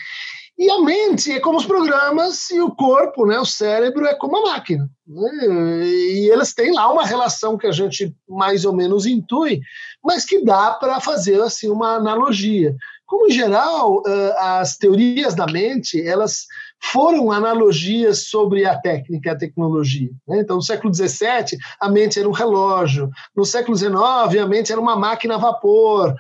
e 0.57 0.69
a 0.69 0.81
mente 0.81 1.31
é 1.31 1.39
como 1.39 1.57
os 1.57 1.65
programas 1.65 2.49
e 2.49 2.61
o 2.61 2.71
corpo, 2.71 3.25
né, 3.25 3.39
o 3.39 3.45
cérebro, 3.45 4.05
é 4.05 4.15
como 4.15 4.37
a 4.37 4.53
máquina. 4.53 4.89
Né, 5.07 5.85
e 5.85 6.29
eles 6.31 6.53
têm 6.53 6.73
lá 6.73 6.91
uma 6.91 7.05
relação 7.05 7.57
que 7.57 7.67
a 7.67 7.71
gente 7.71 8.15
mais 8.27 8.65
ou 8.65 8.73
menos 8.73 9.05
intui, 9.05 9.61
mas 10.03 10.25
que 10.25 10.43
dá 10.43 10.71
para 10.71 10.99
fazer 10.99 11.41
assim 11.41 11.69
uma 11.69 11.95
analogia. 11.95 12.75
Como, 13.05 13.27
em 13.27 13.31
geral, 13.31 14.01
as 14.37 14.77
teorias 14.77 15.35
da 15.35 15.45
mente, 15.45 16.01
elas 16.01 16.47
foram 16.91 17.31
analogias 17.31 18.27
sobre 18.27 18.65
a 18.65 18.77
técnica 18.77 19.29
e 19.29 19.31
a 19.31 19.37
tecnologia. 19.37 20.09
Né? 20.27 20.41
Então, 20.41 20.57
no 20.57 20.61
século 20.61 20.93
XVII, 20.93 21.57
a 21.79 21.89
mente 21.89 22.19
era 22.19 22.27
um 22.27 22.31
relógio. 22.31 23.09
No 23.35 23.45
século 23.45 23.75
XIX, 23.75 23.95
a 24.41 24.47
mente 24.47 24.71
era 24.71 24.81
uma 24.81 24.95
máquina 24.95 25.35
a 25.35 25.37
vapor. 25.37 26.15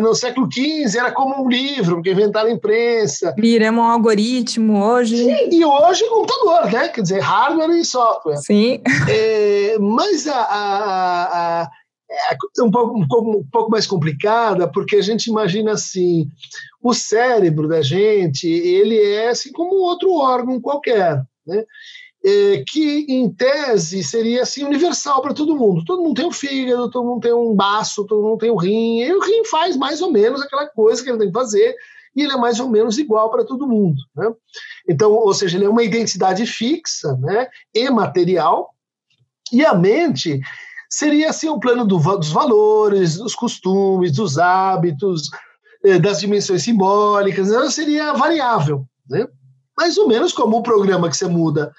no 0.00 0.14
século 0.14 0.48
XV, 0.50 0.98
era 0.98 1.12
como 1.12 1.42
um 1.42 1.48
livro, 1.48 1.96
porque 1.96 2.12
inventaram 2.12 2.48
a 2.48 2.52
imprensa. 2.52 3.34
Viramos 3.36 3.84
um 3.84 3.86
algoritmo 3.86 4.84
hoje. 4.84 5.16
Sim, 5.16 5.48
e 5.50 5.64
hoje 5.64 6.04
computador, 6.08 6.70
né? 6.70 6.88
Quer 6.88 7.02
dizer, 7.02 7.20
hardware 7.20 7.70
e 7.70 7.84
software. 7.84 8.36
Sim. 8.36 8.80
É, 9.08 9.76
mas 9.78 10.26
a, 10.26 10.40
a, 10.40 11.62
a 11.62 11.70
é 12.58 12.62
um 12.62 12.70
pouco, 12.70 12.98
um, 12.98 13.44
pouco, 13.50 13.70
mais 13.70 13.86
complicada, 13.86 14.70
porque 14.70 14.96
a 14.96 15.02
gente 15.02 15.26
imagina 15.26 15.72
assim, 15.72 16.26
o 16.82 16.92
cérebro 16.94 17.68
da 17.68 17.82
gente, 17.82 18.48
ele 18.48 18.98
é 18.98 19.28
assim 19.28 19.52
como 19.52 19.76
outro 19.76 20.12
órgão 20.12 20.60
qualquer, 20.60 21.22
né? 21.46 21.64
É, 22.26 22.64
que 22.66 23.04
em 23.06 23.30
tese 23.30 24.02
seria 24.02 24.42
assim 24.42 24.64
universal 24.64 25.20
para 25.20 25.34
todo 25.34 25.56
mundo. 25.56 25.84
Todo 25.84 26.02
mundo 26.02 26.14
tem 26.14 26.24
um 26.24 26.32
fígado, 26.32 26.90
todo 26.90 27.06
mundo 27.06 27.20
tem 27.20 27.34
um 27.34 27.54
baço, 27.54 28.06
todo 28.06 28.26
mundo 28.26 28.38
tem 28.38 28.50
um 28.50 28.56
rim, 28.56 29.00
e 29.00 29.12
o 29.12 29.20
rim 29.20 29.44
faz 29.44 29.76
mais 29.76 30.00
ou 30.00 30.10
menos 30.10 30.40
aquela 30.40 30.66
coisa 30.66 31.02
que 31.04 31.10
ele 31.10 31.18
tem 31.18 31.26
que 31.26 31.34
fazer, 31.34 31.76
e 32.16 32.22
ele 32.22 32.32
é 32.32 32.36
mais 32.36 32.60
ou 32.60 32.70
menos 32.70 32.96
igual 32.96 33.30
para 33.30 33.44
todo 33.44 33.68
mundo. 33.68 34.00
Né? 34.16 34.32
Então, 34.88 35.12
ou 35.12 35.34
seja, 35.34 35.58
ele 35.58 35.66
é 35.66 35.68
uma 35.68 35.82
identidade 35.82 36.46
fixa, 36.46 37.14
né, 37.18 37.48
e 37.74 37.90
material, 37.90 38.74
e 39.52 39.64
a 39.64 39.74
mente 39.74 40.40
seria 40.94 41.30
assim 41.30 41.48
um 41.48 41.58
plano 41.58 41.84
do, 41.84 41.98
dos 41.98 42.30
valores, 42.30 43.16
dos 43.16 43.34
costumes, 43.34 44.12
dos 44.12 44.38
hábitos, 44.38 45.28
eh, 45.84 45.98
das 45.98 46.20
dimensões 46.20 46.62
simbólicas, 46.62 47.50
ela 47.50 47.68
seria 47.70 48.12
variável, 48.12 48.86
né? 49.08 49.26
mais 49.76 49.98
ou 49.98 50.06
menos 50.06 50.32
como 50.32 50.56
o 50.56 50.62
programa 50.62 51.10
que 51.10 51.16
você 51.16 51.26
muda 51.26 51.72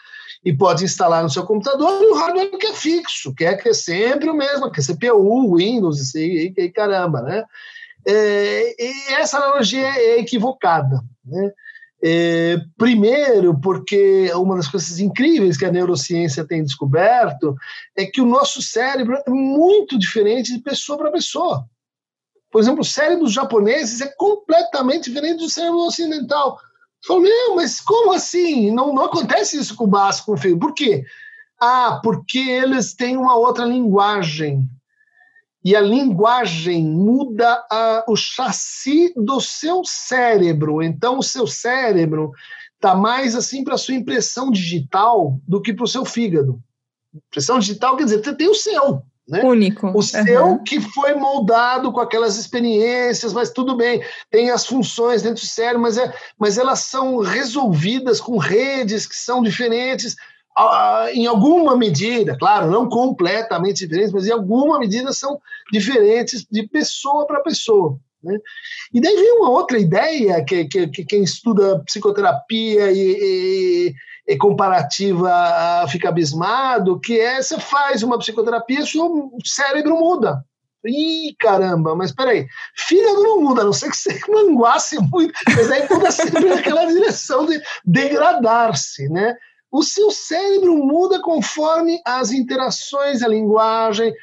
e 0.44 0.52
pode 0.52 0.84
instalar 0.84 1.24
no 1.24 1.30
seu 1.30 1.44
computador 1.44 2.04
e 2.04 2.08
o 2.08 2.14
hardware 2.14 2.58
que 2.58 2.68
é 2.68 2.74
fixo, 2.74 3.34
que 3.34 3.46
é, 3.46 3.56
que 3.56 3.70
é 3.70 3.74
sempre 3.74 4.30
o 4.30 4.36
mesmo, 4.36 4.70
que 4.70 4.82
é 4.82 4.84
CPU, 4.84 5.56
Windows, 5.56 6.14
e, 6.14 6.54
e, 6.56 6.62
e 6.64 6.70
caramba, 6.70 7.22
né? 7.22 7.44
É, 8.06 8.76
e 8.78 9.14
essa 9.14 9.38
analogia 9.38 9.88
é 9.88 10.20
equivocada, 10.20 11.02
né? 11.26 11.52
É, 12.04 12.58
primeiro, 12.78 13.60
porque 13.60 14.32
uma 14.36 14.56
das 14.56 14.68
coisas 14.68 15.00
incríveis 15.00 15.58
que 15.58 15.66
a 15.66 15.72
neurociência 15.72 16.46
tem 16.46 16.64
descoberto 16.64 17.56
é 17.98 18.06
que 18.06 18.22
o 18.22 18.26
nosso 18.26 18.62
cérebro 18.62 19.18
é 19.26 19.30
muito 19.30 19.98
diferente 19.98 20.54
de 20.54 20.62
pessoa 20.62 20.98
para 20.98 21.12
pessoa. 21.12 21.66
Por 22.52 22.62
exemplo, 22.62 22.82
o 22.82 22.86
cérebro 22.86 23.26
dos 23.26 23.34
japoneses 23.34 24.02
é 24.02 24.08
completamente 24.18 25.10
diferente 25.10 25.40
do 25.40 25.50
cérebro 25.50 25.80
ocidental. 25.80 26.60
Falei, 27.06 27.24
meu, 27.24 27.56
mas 27.56 27.82
como 27.82 28.14
assim? 28.14 28.72
Não, 28.72 28.94
não 28.94 29.06
acontece 29.06 29.58
isso 29.58 29.76
com 29.76 29.84
o 29.86 29.88
basco, 29.88 30.28
com 30.28 30.34
o 30.34 30.38
filho. 30.38 30.60
Por 30.60 30.74
quê? 30.74 31.04
Ah, 31.60 32.00
porque 32.04 32.40
eles 32.40 32.94
têm 32.94 33.18
uma 33.18 33.36
outra 33.36 33.66
linguagem 33.66 34.70
e 35.66 35.76
a 35.76 35.82
linguagem 35.82 36.86
muda 36.86 37.66
a, 37.72 38.06
o 38.08 38.16
chassi 38.16 39.12
do 39.18 39.42
seu 39.42 39.82
cérebro. 39.84 40.84
Então, 40.84 41.18
o 41.18 41.24
seu 41.24 41.48
cérebro 41.48 42.32
está 42.76 42.94
mais 42.94 43.36
assim 43.36 43.64
para 43.64 43.74
a 43.74 43.78
sua 43.78 43.96
impressão 43.96 44.52
digital 44.52 45.40
do 45.48 45.60
que 45.60 45.74
para 45.74 45.86
o 45.86 45.88
seu 45.88 46.06
fígado. 46.06 46.62
Impressão 47.30 47.58
digital 47.58 47.98
quer 47.98 48.04
dizer, 48.04 48.24
você 48.24 48.36
tem 48.36 48.48
o 48.48 48.54
seu. 48.54 49.02
Né? 49.28 49.42
Único. 49.44 49.88
O 49.98 50.04
seu 50.04 50.46
uhum. 50.46 50.64
que 50.64 50.80
foi 50.80 51.16
moldado 51.16 51.92
com 51.92 52.00
aquelas 52.00 52.38
experiências, 52.38 53.34
mas 53.34 53.50
tudo 53.50 53.76
bem, 53.76 54.04
tem 54.30 54.52
as 54.52 54.68
funções 54.68 55.24
dentro 55.24 55.42
do 55.42 55.48
cérebro, 55.48 55.82
mas, 55.82 55.98
é, 55.98 56.14
mas 56.38 56.60
elas 56.60 56.82
são 56.82 57.18
resolvidas 57.22 58.22
com 58.22 58.38
redes 58.38 59.08
que 59.08 59.16
são 59.16 59.42
diferentes 59.42 60.16
em 61.14 61.28
alguma 61.28 61.76
medida, 61.76 62.38
claro, 62.38 62.72
não 62.72 62.88
completamente 62.88 63.86
diferentes, 63.86 64.14
mas 64.14 64.26
em 64.26 64.32
alguma 64.32 64.80
medida 64.80 65.12
são 65.12 65.40
diferentes 65.72 66.46
de 66.50 66.68
pessoa 66.68 67.28
para 67.28 67.42
pessoa. 67.42 68.00
Né? 68.24 68.40
E 68.94 69.02
daí 69.02 69.16
vem 69.16 69.34
uma 69.34 69.50
outra 69.50 69.78
ideia 69.78 70.44
que, 70.44 70.66
que, 70.66 70.88
que 70.88 71.06
quem 71.06 71.24
estuda 71.24 71.84
psicoterapia 71.86 72.92
e, 72.92 72.98
e, 72.98 73.94
e, 74.28 74.38
comparativa 74.38 75.86
fica 75.90 76.10
abismado, 76.10 77.00
que 77.00 77.20
é 77.20 77.42
você 77.42 77.60
faz 77.60 78.02
uma 78.02 78.18
psicoterapia 78.18 78.80
e 78.80 79.00
o 79.00 79.38
cérebro 79.44 80.00
muda. 80.00 80.44
Ih, 80.88 81.36
caramba, 81.40 81.96
mas 81.96 82.12
peraí, 82.12 82.48
fígado 82.76 83.24
não 83.24 83.42
muda, 83.42 83.62
a 83.62 83.66
não 83.66 83.74
ser 83.74 83.90
que 83.90 83.98
você 83.98 84.20
manguasse 84.30 84.98
muito, 85.12 85.34
mas 85.56 85.72
aí 85.72 85.88
muda 85.90 86.12
sempre 86.12 86.46
naquela 86.46 86.86
direção 86.86 87.46
de 87.46 87.60
degradar-se, 87.84 89.10
né? 89.10 89.36
O 89.76 89.84
seu 89.84 90.10
cérebro 90.10 90.74
muda 90.78 91.22
conforme 91.22 92.00
as 92.06 92.32
interações, 92.32 93.22
a 93.22 93.28
linguagem, 93.28 94.14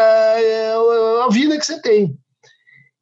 a 0.00 1.28
vida 1.32 1.58
que 1.58 1.66
você 1.66 1.82
tem. 1.82 2.16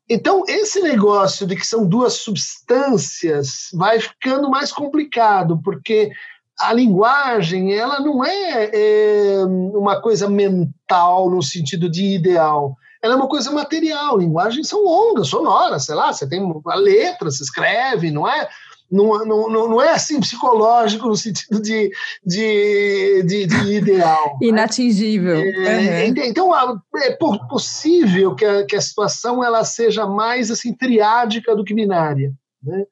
Então, 0.09 0.43
esse 0.49 0.81
negócio 0.81 1.47
de 1.47 1.55
que 1.55 1.67
são 1.67 1.87
duas 1.87 2.15
substâncias 2.15 3.69
vai 3.75 4.01
ficando 4.01 4.49
mais 4.49 4.73
complicado, 4.73 5.61
porque 5.63 6.11
a 6.59 6.73
linguagem 6.73 7.75
ela 7.75 8.01
não 8.01 8.25
é, 8.25 8.71
é, 8.73 9.45
uma 9.45 10.01
coisa 10.01 10.31
mental 10.31 11.29
no 11.29 11.43
sentido 11.43 11.91
de 11.91 12.15
ideal. 12.15 12.75
Ela 13.03 13.15
é 13.15 13.17
uma 13.17 13.29
coisa 13.29 13.53
material. 13.53 14.17
Linguagem 14.17 14.65
são 14.65 14.87
ondas 14.87 15.29
sonoras, 15.29 15.85
sei 15.85 15.95
lá, 15.95 16.11
você 16.11 16.27
tem 16.27 16.41
a 16.67 16.75
letra, 16.75 17.31
você 17.31 17.43
escreve, 17.43 18.11
não 18.11 18.27
é? 18.27 18.49
Não, 18.91 19.25
não, 19.25 19.69
não 19.69 19.83
é 19.83 19.91
assim 19.91 20.21
psicológico 20.21 21.09
no 21.09 21.17
sentido 21.17 21.61
de, 21.61 21.91
de, 22.25 23.23
de, 23.25 23.47
de 23.47 23.75
ideal. 23.75 24.39
Né? 24.41 24.49
Inatingível. 24.49 25.37
É, 25.37 26.05
uhum. 26.07 26.15
Então, 26.25 26.53
é 26.97 27.11
possível 27.49 28.35
que 28.35 28.45
a, 28.45 28.65
que 28.65 28.77
a 28.77 28.81
situação 28.81 29.43
ela 29.43 29.65
seja 29.65 30.07
mais 30.07 30.51
assim 30.51 30.73
triádica 30.73 31.55
do 31.57 31.65
que 31.65 31.75
binária. 31.75 32.33
Né? 32.63 32.85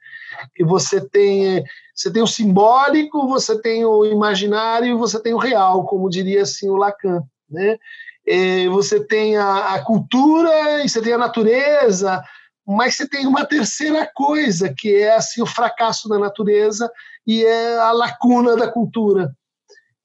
Que 0.55 0.65
você 0.65 1.01
tem, 1.01 1.63
você 1.95 2.13
tem 2.13 2.23
o 2.23 2.27
simbólico, 2.27 3.29
você 3.29 3.61
tem 3.61 3.85
o 3.85 4.05
imaginário 4.05 4.89
e 4.89 4.99
você 4.99 5.21
tem 5.21 5.33
o 5.33 5.39
real, 5.39 5.85
como 5.87 6.11
diria 6.11 6.43
assim 6.43 6.69
o 6.69 6.77
Lacan. 6.77 7.23
Né? 7.49 7.79
É, 8.27 8.69
você 8.69 9.05
tem 9.05 9.37
a, 9.37 9.75
a 9.75 9.85
cultura 9.85 10.85
e 10.85 10.89
você 10.89 11.01
tem 11.01 11.13
a 11.13 11.19
natureza, 11.19 12.23
mas 12.67 12.97
você 12.97 13.09
tem 13.09 13.27
uma 13.27 13.45
terceira 13.45 14.07
coisa, 14.07 14.73
que 14.73 14.95
é 14.95 15.15
assim, 15.15 15.43
o 15.43 15.47
fracasso 15.47 16.09
da 16.09 16.19
natureza 16.19 16.91
e 17.27 17.45
é 17.45 17.79
a 17.79 17.93
lacuna 17.93 18.57
da 18.57 18.71
cultura. 18.71 19.35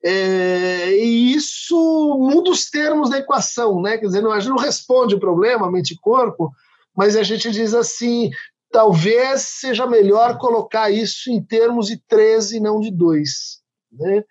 É, 0.03 0.91
e 0.91 1.33
isso 1.33 1.75
muda 2.19 2.49
os 2.49 2.69
termos 2.69 3.09
da 3.09 3.17
equação, 3.17 3.81
né? 3.81 3.97
Quer 3.97 4.05
dizer, 4.05 4.21
não, 4.21 4.31
a 4.31 4.39
gente 4.39 4.49
não 4.49 4.57
responde 4.57 5.15
o 5.15 5.19
problema 5.19 5.71
mente 5.71 5.93
e 5.93 5.99
corpo, 5.99 6.51
mas 6.95 7.15
a 7.15 7.23
gente 7.23 7.51
diz 7.51 7.73
assim: 7.73 8.31
talvez 8.71 9.41
seja 9.41 9.85
melhor 9.85 10.37
colocar 10.37 10.89
isso 10.89 11.29
em 11.29 11.41
termos 11.41 11.87
de 11.87 11.97
três 11.97 12.51
e 12.51 12.59
não 12.59 12.79
de 12.79 12.91
dois. 12.91 13.59
Né? 13.91 14.23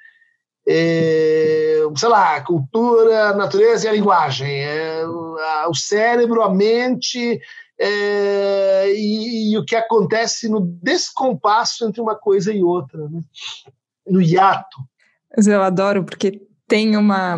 É, 0.67 1.83
sei 1.97 2.09
lá, 2.09 2.41
cultura, 2.43 3.35
natureza 3.35 3.87
e 3.87 3.89
a 3.89 3.93
linguagem, 3.93 4.63
é, 4.63 5.07
o 5.07 5.75
cérebro, 5.75 6.43
a 6.43 6.53
mente 6.53 7.41
é, 7.81 8.93
e, 8.93 9.53
e, 9.53 9.59
o 9.59 9.65
que 9.65 9.77
acontece 9.77 10.49
no 10.49 10.61
descompasso 10.83 11.87
entre 11.87 12.01
uma 12.01 12.17
coisa 12.17 12.53
e 12.53 12.63
outra, 12.63 13.09
né? 13.09 13.23
no 14.07 14.21
hiato. 14.21 14.79
Eu 15.37 15.63
adoro 15.63 16.05
porque 16.05 16.43
tem 16.67 16.97
uma. 16.97 17.37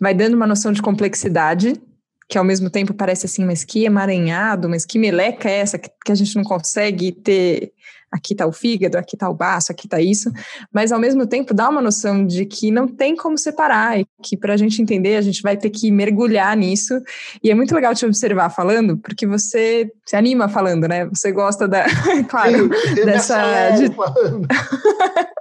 vai 0.00 0.14
dando 0.14 0.34
uma 0.34 0.46
noção 0.46 0.72
de 0.72 0.82
complexidade 0.82 1.80
que 2.28 2.38
ao 2.38 2.44
mesmo 2.44 2.70
tempo 2.70 2.94
parece 2.94 3.26
assim, 3.26 3.44
mas 3.44 3.64
que 3.64 3.84
emaranhado, 3.84 4.68
mas 4.68 4.86
que 4.86 4.98
meleca 4.98 5.48
é 5.48 5.58
essa 5.58 5.78
que, 5.78 5.90
que 6.04 6.12
a 6.12 6.14
gente 6.14 6.34
não 6.36 6.42
consegue 6.42 7.12
ter 7.12 7.72
aqui 8.14 8.32
está 8.32 8.46
o 8.46 8.52
fígado, 8.52 8.96
aqui 8.96 9.16
está 9.16 9.28
o 9.28 9.34
baço, 9.34 9.72
aqui 9.72 9.86
está 9.86 10.00
isso, 10.00 10.30
mas 10.72 10.92
ao 10.92 11.00
mesmo 11.00 11.26
tempo 11.26 11.52
dá 11.52 11.68
uma 11.68 11.82
noção 11.82 12.24
de 12.24 12.46
que 12.46 12.70
não 12.70 12.86
tem 12.86 13.16
como 13.16 13.36
separar 13.36 13.98
e 13.98 14.06
que 14.22 14.36
para 14.36 14.54
a 14.54 14.56
gente 14.56 14.80
entender 14.80 15.16
a 15.16 15.22
gente 15.22 15.42
vai 15.42 15.56
ter 15.56 15.70
que 15.70 15.90
mergulhar 15.90 16.56
nisso. 16.56 16.94
E 17.42 17.50
é 17.50 17.54
muito 17.54 17.74
legal 17.74 17.94
te 17.94 18.06
observar 18.06 18.50
falando, 18.50 18.96
porque 18.98 19.26
você 19.26 19.90
se 20.06 20.14
anima 20.14 20.48
falando, 20.48 20.86
né? 20.86 21.06
Você 21.06 21.32
gosta 21.32 21.66
da, 21.66 21.84
claro, 22.30 22.68
dessa. 23.04 23.70
De... 23.70 23.90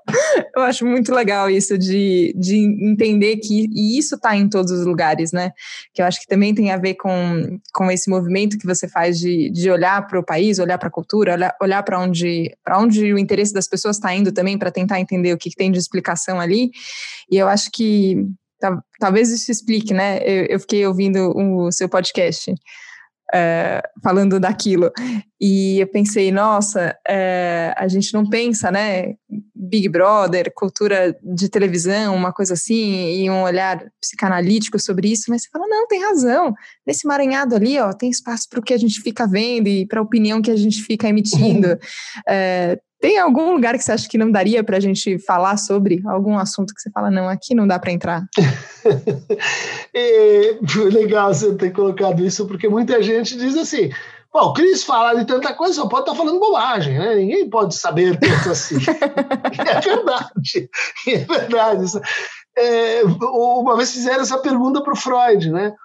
Eu 0.55 0.61
acho 0.61 0.85
muito 0.85 1.13
legal 1.13 1.49
isso 1.49 1.77
de, 1.77 2.33
de 2.37 2.57
entender 2.57 3.37
que 3.37 3.67
e 3.71 3.97
isso 3.97 4.15
está 4.15 4.35
em 4.35 4.47
todos 4.47 4.71
os 4.71 4.85
lugares, 4.85 5.31
né? 5.31 5.51
Que 5.93 6.01
eu 6.01 6.05
acho 6.05 6.19
que 6.19 6.27
também 6.27 6.53
tem 6.53 6.71
a 6.71 6.77
ver 6.77 6.95
com, 6.95 7.59
com 7.73 7.91
esse 7.91 8.09
movimento 8.09 8.57
que 8.57 8.65
você 8.65 8.87
faz 8.87 9.19
de, 9.19 9.49
de 9.49 9.69
olhar 9.69 10.05
para 10.07 10.19
o 10.19 10.25
país, 10.25 10.59
olhar 10.59 10.77
para 10.77 10.87
a 10.87 10.91
cultura, 10.91 11.33
olhar, 11.33 11.55
olhar 11.61 11.83
para 11.83 11.99
onde, 11.99 12.55
onde 12.77 13.13
o 13.13 13.17
interesse 13.17 13.53
das 13.53 13.67
pessoas 13.67 13.97
está 13.97 14.13
indo 14.13 14.31
também, 14.31 14.57
para 14.57 14.71
tentar 14.71 14.99
entender 14.99 15.33
o 15.33 15.37
que, 15.37 15.49
que, 15.49 15.55
tem 15.55 15.71
de 15.71 15.79
explicação 15.79 16.39
ali. 16.39 16.71
E 17.31 17.37
eu 17.37 17.47
acho 17.47 17.69
que 17.71 18.25
talvez 18.99 19.29
isso 19.29 19.51
explique, 19.51 19.93
né? 19.93 20.19
Eu, 20.19 20.45
eu 20.45 20.59
fiquei 20.59 20.85
ouvindo 20.85 21.33
o 21.35 21.71
seu 21.71 21.89
podcast 21.89 22.53
é, 23.33 23.81
falando 24.03 24.39
daquilo. 24.39 24.91
E 25.41 25.79
eu 25.79 25.87
pensei, 25.87 26.31
nossa, 26.31 26.95
é, 27.07 27.73
a 27.75 27.87
gente 27.87 28.13
não 28.13 28.29
pensa, 28.29 28.71
né? 28.71 29.15
Big 29.73 29.89
Brother, 29.89 30.53
cultura 30.53 31.17
de 31.23 31.49
televisão, 31.49 32.15
uma 32.15 32.31
coisa 32.31 32.53
assim, 32.53 33.23
e 33.23 33.27
um 33.27 33.41
olhar 33.41 33.83
psicanalítico 33.99 34.77
sobre 34.79 35.11
isso, 35.11 35.25
mas 35.29 35.41
você 35.41 35.49
fala, 35.49 35.67
não, 35.67 35.87
tem 35.87 35.99
razão. 35.99 36.53
Nesse 36.85 37.07
maranhado 37.07 37.55
ali, 37.55 37.79
ó, 37.79 37.91
tem 37.91 38.11
espaço 38.11 38.47
para 38.47 38.59
o 38.59 38.61
que 38.61 38.71
a 38.71 38.77
gente 38.77 39.01
fica 39.01 39.25
vendo 39.25 39.67
e 39.67 39.87
para 39.87 39.99
a 39.99 40.03
opinião 40.03 40.43
que 40.43 40.51
a 40.51 40.55
gente 40.55 40.83
fica 40.83 41.07
emitindo. 41.07 41.75
é, 42.29 42.77
tem 43.01 43.17
algum 43.17 43.51
lugar 43.51 43.75
que 43.75 43.83
você 43.83 43.91
acha 43.91 44.07
que 44.07 44.17
não 44.17 44.31
daria 44.31 44.63
para 44.63 44.77
a 44.77 44.79
gente 44.79 45.17
falar 45.17 45.57
sobre 45.57 46.03
algum 46.05 46.37
assunto 46.37 46.73
que 46.73 46.79
você 46.79 46.91
fala, 46.91 47.09
não, 47.09 47.27
aqui 47.27 47.55
não 47.55 47.65
dá 47.65 47.79
para 47.79 47.91
entrar? 47.91 48.23
é, 49.91 50.55
legal 50.91 51.33
você 51.33 51.53
ter 51.55 51.71
colocado 51.71 52.23
isso, 52.23 52.47
porque 52.47 52.69
muita 52.69 53.01
gente 53.01 53.35
diz 53.35 53.57
assim: 53.57 53.89
Bom, 54.33 54.47
o 54.47 54.53
Cris 54.53 54.83
fala 54.83 55.13
de 55.19 55.25
tanta 55.25 55.53
coisa, 55.53 55.75
só 55.75 55.87
pode 55.87 56.01
estar 56.01 56.13
tá 56.13 56.17
falando 56.17 56.39
bobagem, 56.39 56.97
né? 56.97 57.15
Ninguém 57.15 57.47
pode 57.47 57.75
saber 57.75 58.17
tanto 58.19 58.49
assim. 58.49 58.77
é 58.77 59.79
verdade, 59.79 60.69
é 61.07 61.17
verdade. 61.19 61.85
É, 62.57 63.03
uma 63.03 63.77
vez 63.77 63.91
fizeram 63.91 64.21
essa 64.21 64.39
pergunta 64.39 64.81
para 64.81 64.93
o 64.93 64.97
Freud, 64.97 65.51
né? 65.51 65.75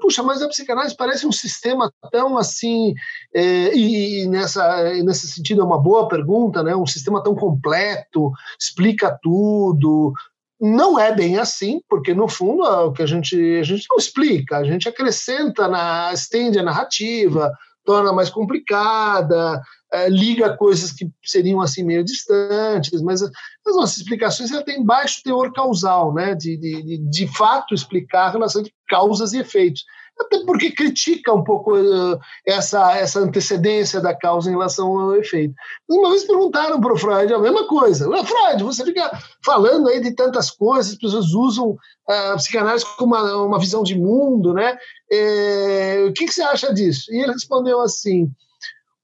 Puxa, 0.00 0.22
mas 0.22 0.42
a 0.42 0.48
psicanálise 0.48 0.96
parece 0.96 1.26
um 1.26 1.30
sistema 1.30 1.92
tão 2.10 2.36
assim, 2.36 2.94
é, 3.32 3.72
e, 3.76 4.22
e, 4.22 4.26
nessa, 4.26 4.82
nesse 5.04 5.28
sentido 5.28 5.60
é 5.60 5.64
uma 5.64 5.80
boa 5.80 6.08
pergunta, 6.08 6.64
né? 6.64 6.74
um 6.74 6.86
sistema 6.86 7.22
tão 7.22 7.34
completo, 7.36 8.32
explica 8.58 9.16
tudo. 9.22 10.12
Não 10.60 10.98
é 10.98 11.14
bem 11.14 11.38
assim, 11.38 11.80
porque 11.88 12.12
no 12.12 12.26
fundo 12.26 12.64
é 12.64 12.80
o 12.80 12.92
que 12.92 13.02
a 13.02 13.06
gente, 13.06 13.36
a 13.60 13.62
gente 13.62 13.86
não 13.88 13.98
explica, 13.98 14.56
a 14.56 14.64
gente 14.64 14.88
acrescenta, 14.88 15.68
na, 15.68 16.12
estende 16.12 16.58
a 16.58 16.64
narrativa, 16.64 17.52
torna 17.88 18.12
mais 18.12 18.28
complicada, 18.28 19.62
é, 19.90 20.10
liga 20.10 20.54
coisas 20.54 20.92
que 20.92 21.10
seriam 21.24 21.58
assim 21.58 21.82
meio 21.82 22.04
distantes, 22.04 23.00
mas 23.00 23.22
as 23.22 23.30
nossas 23.74 23.96
explicações 23.96 24.52
ela 24.52 24.62
tem 24.62 24.84
baixo 24.84 25.22
teor 25.24 25.50
causal, 25.54 26.12
né, 26.12 26.34
de, 26.34 26.58
de, 26.58 26.98
de 26.98 27.26
fato 27.34 27.74
explicar 27.74 28.26
a 28.26 28.30
relação 28.30 28.62
de 28.62 28.70
causas 28.90 29.32
e 29.32 29.38
efeitos. 29.38 29.84
Até 30.20 30.44
porque 30.44 30.72
critica 30.72 31.32
um 31.32 31.44
pouco 31.44 31.76
uh, 31.76 32.18
essa, 32.44 32.96
essa 32.96 33.20
antecedência 33.20 34.00
da 34.00 34.14
causa 34.14 34.48
em 34.48 34.52
relação 34.52 34.98
ao 34.98 35.14
efeito. 35.14 35.54
Uma 35.88 36.10
vez 36.10 36.24
perguntaram 36.24 36.80
para 36.80 36.92
o 36.92 36.96
Freud 36.96 37.32
a 37.32 37.38
mesma 37.38 37.66
coisa. 37.68 38.04
Freud, 38.24 38.64
você 38.64 38.84
fica 38.84 39.10
falando 39.44 39.88
aí 39.88 40.00
de 40.00 40.12
tantas 40.12 40.50
coisas, 40.50 40.92
as 40.92 40.98
pessoas 40.98 41.32
usam 41.32 41.70
uh, 41.70 42.32
a 42.32 42.36
psicanálise 42.36 42.84
como 42.96 43.14
uma, 43.14 43.36
uma 43.44 43.58
visão 43.60 43.82
de 43.82 43.96
mundo, 43.96 44.52
né? 44.52 44.76
É, 45.10 46.04
o 46.08 46.12
que, 46.12 46.26
que 46.26 46.32
você 46.32 46.42
acha 46.42 46.74
disso? 46.74 47.12
E 47.12 47.22
ele 47.22 47.32
respondeu 47.32 47.80
assim: 47.80 48.30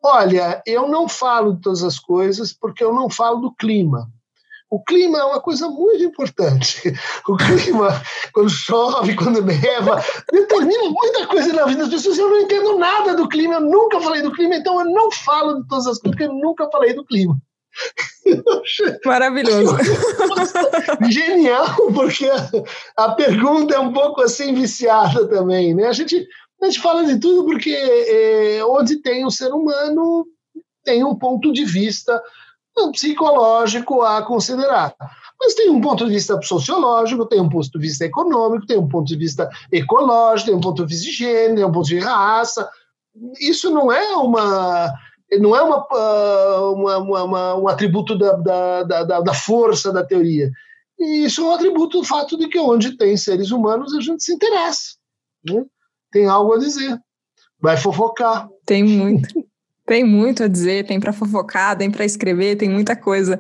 Olha, 0.03 0.63
eu 0.67 0.89
não 0.89 1.09
falo 1.09 1.55
de 1.55 1.63
todas 1.63 1.83
as 1.83 1.99
coisas 1.99 2.53
porque 2.53 2.83
eu 2.83 2.93
não 2.93 3.09
falo 3.09 3.41
do 3.41 3.55
clima. 3.55 4.11
O 4.75 4.83
clima 4.83 5.19
é 5.19 5.23
uma 5.23 5.41
coisa 5.41 5.69
muito 5.69 6.03
importante. 6.03 6.93
O 7.29 7.37
clima, 7.37 7.91
quando 8.33 8.51
chove, 8.51 9.15
quando 9.15 9.41
neva, 9.41 10.03
determina 10.33 10.91
muita 10.91 11.29
coisa 11.29 11.53
na 11.53 11.65
vida 11.65 11.83
das 11.83 11.91
pessoas. 11.91 12.19
Eu 12.19 12.29
não 12.29 12.41
entendo 12.41 12.77
nada 12.77 13.15
do 13.15 13.29
clima, 13.29 13.55
eu 13.55 13.61
nunca 13.61 14.01
falei 14.01 14.21
do 14.21 14.33
clima, 14.33 14.57
então 14.57 14.81
eu 14.81 14.87
não 14.93 15.13
falo 15.13 15.63
de 15.63 15.69
todas 15.69 15.87
as 15.87 16.01
coisas 16.01 16.19
porque 16.19 16.25
eu 16.25 16.35
nunca 16.35 16.69
falei 16.73 16.93
do 16.93 17.05
clima. 17.05 17.39
Maravilhoso. 19.07 19.77
Genial, 21.09 21.77
porque 21.95 22.29
a, 22.97 23.13
pergunta 23.13 23.77
é 23.77 23.79
um 23.79 23.93
pouco 23.93 24.23
assim 24.23 24.55
viciada 24.55 25.29
também, 25.29 25.73
né? 25.73 25.87
A 25.87 25.93
gente 25.93 26.27
a 26.61 26.67
gente 26.67 26.81
fala 26.81 27.05
de 27.05 27.21
tudo 27.21 27.45
porque 27.45 27.71
é, 27.71 28.65
onde 28.65 29.01
tem 29.01 29.25
o 29.25 29.31
ser 29.31 29.53
humano 29.53 30.27
tem 30.83 31.05
um 31.05 31.15
ponto 31.15 31.53
de 31.53 31.65
vista 31.65 32.21
psicológico 32.93 34.03
a 34.03 34.23
considerar. 34.23 34.95
Mas 35.41 35.55
tem 35.55 35.71
um 35.71 35.81
ponto 35.81 36.07
de 36.07 36.13
vista 36.13 36.41
sociológico, 36.43 37.27
tem 37.27 37.41
um 37.41 37.49
ponto 37.49 37.71
de 37.71 37.79
vista 37.79 38.05
econômico, 38.05 38.67
tem 38.67 38.79
um 38.79 38.89
ponto 38.89 39.07
de 39.07 39.17
vista 39.17 39.49
ecológico, 39.71 40.51
tem 40.51 40.59
um 40.59 40.61
ponto 40.61 40.85
de 40.85 40.95
vista 40.95 41.11
de 41.11 41.17
gênero, 41.17 41.57
tem 41.57 41.65
um 41.65 41.73
ponto 41.73 41.87
de 41.87 41.99
raça. 41.99 42.69
Isso 43.41 43.71
não 43.71 43.93
é 43.93 44.17
uma 44.17 44.93
não 45.41 45.57
é 45.57 45.63
uma, 45.63 45.87
ah, 45.91 46.71
uma, 46.73 46.99
uma, 46.99 47.25
uma 47.25 47.55
um 47.57 47.69
atributo 47.69 48.17
da, 48.17 48.33
da, 48.37 48.83
da, 48.83 49.21
da 49.21 49.35
força 49.35 49.93
da 49.93 50.05
teoria. 50.05 50.51
E 50.99 51.25
isso 51.25 51.41
é 51.41 51.45
um 51.45 51.55
atributo 51.55 51.99
do 51.99 52.05
fato 52.05 52.39
de 52.39 52.49
que 52.49 52.59
onde 52.59 52.97
tem 52.97 53.17
seres 53.17 53.51
humanos 53.51 53.95
a 53.95 54.01
gente 54.01 54.23
se 54.23 54.33
interessa. 54.33 54.95
Né? 55.45 55.65
tem 56.15 56.27
algo 56.27 56.55
a 56.55 56.59
dizer. 56.59 56.97
Vai 57.61 57.77
fofocar. 57.77 58.49
Tem 58.65 58.85
muito. 58.85 59.29
Tem 59.87 60.03
muito 60.03 60.43
a 60.43 60.49
dizer, 60.49 60.87
tem 60.87 60.99
para 60.99 61.13
fofocar, 61.13 61.77
tem 61.77 61.91
para 61.91 62.07
escrever, 62.07 62.57
tem 62.57 62.71
muita 62.71 62.97
coisa. 62.97 63.39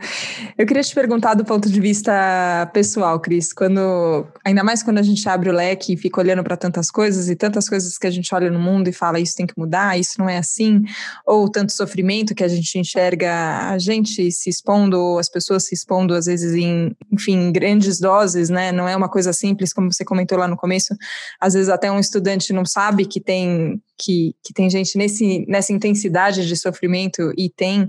Eu 0.58 0.66
queria 0.66 0.82
te 0.82 0.94
perguntar 0.94 1.32
do 1.32 1.42
ponto 1.42 1.70
de 1.70 1.80
vista 1.80 2.70
pessoal, 2.74 3.18
Cris, 3.18 3.50
quando 3.50 4.26
ainda 4.44 4.62
mais 4.62 4.82
quando 4.82 4.98
a 4.98 5.02
gente 5.02 5.26
abre 5.26 5.48
o 5.48 5.52
leque 5.54 5.94
e 5.94 5.96
fica 5.96 6.20
olhando 6.20 6.44
para 6.44 6.54
tantas 6.54 6.90
coisas 6.90 7.30
e 7.30 7.34
tantas 7.34 7.66
coisas 7.66 7.96
que 7.96 8.06
a 8.06 8.10
gente 8.10 8.34
olha 8.34 8.50
no 8.50 8.58
mundo 8.58 8.88
e 8.88 8.92
fala 8.92 9.18
isso 9.18 9.34
tem 9.34 9.46
que 9.46 9.54
mudar, 9.56 9.98
isso 9.98 10.16
não 10.18 10.28
é 10.28 10.36
assim, 10.36 10.82
ou 11.26 11.50
tanto 11.50 11.72
sofrimento 11.72 12.34
que 12.34 12.44
a 12.44 12.48
gente 12.48 12.78
enxerga 12.78 13.70
a 13.70 13.78
gente 13.78 14.30
se 14.30 14.50
expondo, 14.50 15.00
ou 15.00 15.18
as 15.18 15.30
pessoas 15.30 15.64
se 15.64 15.74
expondo 15.74 16.12
às 16.12 16.26
vezes 16.26 16.52
em, 16.52 16.94
enfim, 17.10 17.52
grandes 17.52 17.98
doses, 17.98 18.50
né? 18.50 18.70
Não 18.70 18.86
é 18.86 18.94
uma 18.94 19.08
coisa 19.08 19.32
simples 19.32 19.72
como 19.72 19.90
você 19.90 20.04
comentou 20.04 20.36
lá 20.36 20.46
no 20.46 20.58
começo. 20.58 20.94
Às 21.40 21.54
vezes 21.54 21.70
até 21.70 21.90
um 21.90 21.98
estudante 21.98 22.52
não 22.52 22.66
sabe 22.66 23.06
que 23.06 23.18
tem 23.18 23.80
que, 23.98 24.34
que 24.44 24.52
tem 24.52 24.68
gente 24.68 24.98
nesse, 24.98 25.44
nessa 25.48 25.72
intensidade 25.72 26.33
de 26.42 26.56
sofrimento 26.56 27.32
e 27.36 27.50
tem. 27.50 27.86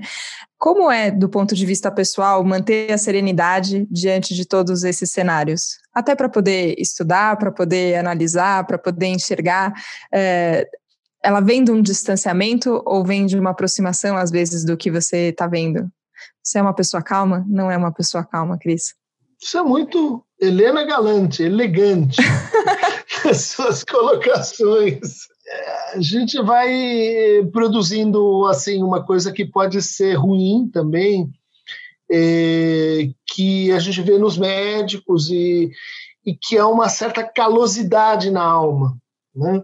Como 0.58 0.92
é, 0.92 1.10
do 1.10 1.30
ponto 1.30 1.56
de 1.56 1.66
vista 1.66 1.90
pessoal, 1.92 2.44
manter 2.44 2.92
a 2.92 2.98
serenidade 2.98 3.88
diante 3.90 4.34
de 4.34 4.46
todos 4.46 4.84
esses 4.84 5.12
cenários? 5.12 5.78
Até 5.94 6.16
para 6.16 6.28
poder 6.28 6.76
estudar, 6.78 7.38
para 7.38 7.52
poder 7.52 7.96
analisar, 7.96 8.66
para 8.66 8.78
poder 8.78 9.08
enxergar. 9.08 9.74
É, 10.14 10.68
ela 11.24 11.40
vem 11.40 11.64
de 11.64 11.72
um 11.72 11.82
distanciamento 11.82 12.82
ou 12.86 13.04
vem 13.04 13.26
de 13.26 13.38
uma 13.38 13.52
aproximação, 13.52 14.18
às 14.18 14.30
vezes, 14.30 14.66
do 14.66 14.78
que 14.78 14.92
você 14.92 15.30
está 15.30 15.48
vendo? 15.48 15.90
Você 16.44 16.60
é 16.60 16.62
uma 16.62 16.74
pessoa 16.74 17.02
calma? 17.02 17.44
Não 17.48 17.72
é 17.72 17.78
uma 17.78 17.92
pessoa 17.92 18.24
calma, 18.24 18.58
Cris? 18.60 18.94
Isso 19.42 19.58
é 19.58 19.64
muito 19.64 20.24
Helena 20.40 20.86
Galante, 20.86 21.44
elegante. 21.44 22.22
As 23.30 23.42
suas 23.42 23.84
colocações 23.84 25.28
a 25.94 26.02
gente 26.02 26.42
vai 26.42 27.48
produzindo 27.52 28.46
assim 28.46 28.82
uma 28.82 29.04
coisa 29.04 29.32
que 29.32 29.46
pode 29.46 29.82
ser 29.82 30.16
ruim 30.16 30.70
também, 30.72 31.30
é, 32.12 33.10
que 33.28 33.72
a 33.72 33.80
gente 33.80 34.02
vê 34.02 34.18
nos 34.18 34.38
médicos 34.38 35.30
e, 35.30 35.72
e 36.26 36.36
que 36.36 36.58
é 36.58 36.66
uma 36.66 36.90
certa 36.90 37.24
calosidade 37.24 38.32
na 38.32 38.44
alma, 38.44 38.98
né? 39.36 39.62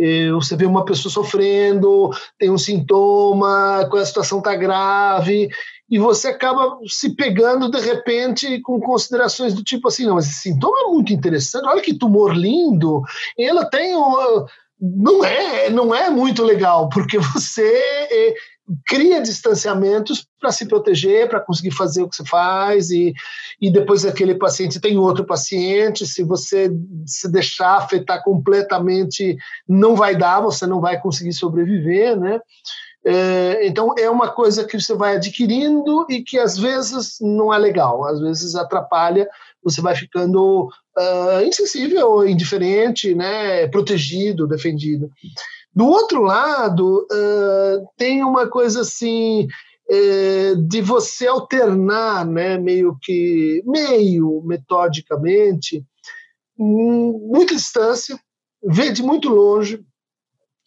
É, 0.00 0.30
você 0.30 0.54
vê 0.54 0.64
uma 0.64 0.84
pessoa 0.84 1.12
sofrendo, 1.12 2.10
tem 2.38 2.50
um 2.50 2.58
sintoma, 2.58 3.80
a 3.92 4.06
situação 4.06 4.38
está 4.38 4.54
grave, 4.54 5.48
e 5.90 5.98
você 5.98 6.28
acaba 6.28 6.78
se 6.86 7.16
pegando 7.16 7.68
de 7.68 7.80
repente 7.80 8.60
com 8.60 8.78
considerações 8.78 9.54
do 9.54 9.64
tipo 9.64 9.88
assim, 9.88 10.06
não, 10.06 10.14
mas 10.14 10.26
esse 10.26 10.42
sintoma 10.42 10.78
é 10.82 10.92
muito 10.92 11.12
interessante, 11.12 11.66
olha 11.66 11.82
que 11.82 11.98
tumor 11.98 12.32
lindo, 12.32 13.02
ela 13.36 13.64
tem 13.64 13.96
um, 13.96 14.46
não 14.80 15.24
é, 15.24 15.70
não 15.70 15.94
é 15.94 16.08
muito 16.10 16.42
legal, 16.42 16.88
porque 16.88 17.18
você 17.34 17.62
é, 17.62 18.34
cria 18.86 19.20
distanciamentos 19.20 20.26
para 20.40 20.52
se 20.52 20.66
proteger, 20.66 21.28
para 21.28 21.40
conseguir 21.40 21.72
fazer 21.72 22.02
o 22.02 22.08
que 22.08 22.16
você 22.16 22.24
faz, 22.24 22.90
e, 22.90 23.12
e 23.60 23.70
depois 23.70 24.04
aquele 24.04 24.34
paciente 24.34 24.80
tem 24.80 24.98
outro 24.98 25.24
paciente. 25.24 26.06
Se 26.06 26.22
você 26.22 26.70
se 27.06 27.30
deixar 27.30 27.78
afetar 27.78 28.22
completamente, 28.22 29.36
não 29.68 29.96
vai 29.96 30.16
dar, 30.16 30.40
você 30.40 30.66
não 30.66 30.80
vai 30.80 31.00
conseguir 31.00 31.32
sobreviver, 31.32 32.18
né? 32.18 32.40
É, 33.04 33.66
então 33.66 33.94
é 33.96 34.10
uma 34.10 34.28
coisa 34.28 34.64
que 34.64 34.78
você 34.78 34.94
vai 34.94 35.16
adquirindo 35.16 36.04
e 36.10 36.22
que 36.22 36.38
às 36.38 36.58
vezes 36.58 37.16
não 37.20 37.54
é 37.54 37.56
legal, 37.56 38.04
às 38.04 38.20
vezes 38.20 38.54
atrapalha, 38.54 39.28
você 39.62 39.80
vai 39.80 39.94
ficando 39.94 40.68
uh, 40.96 41.42
insensível, 41.44 42.26
indiferente, 42.26 43.14
né, 43.14 43.66
protegido, 43.68 44.46
defendido. 44.46 45.10
Do 45.74 45.86
outro 45.86 46.22
lado, 46.22 47.06
uh, 47.10 47.86
tem 47.96 48.24
uma 48.24 48.48
coisa 48.48 48.80
assim 48.80 49.46
é, 49.90 50.54
de 50.54 50.82
você 50.82 51.26
alternar, 51.26 52.26
né, 52.26 52.58
meio 52.58 52.96
que 53.00 53.62
meio 53.64 54.42
metodicamente, 54.44 55.84
muita 56.58 57.54
distância, 57.54 58.18
ver 58.62 58.92
de 58.92 59.02
muito 59.02 59.28
longe 59.28 59.80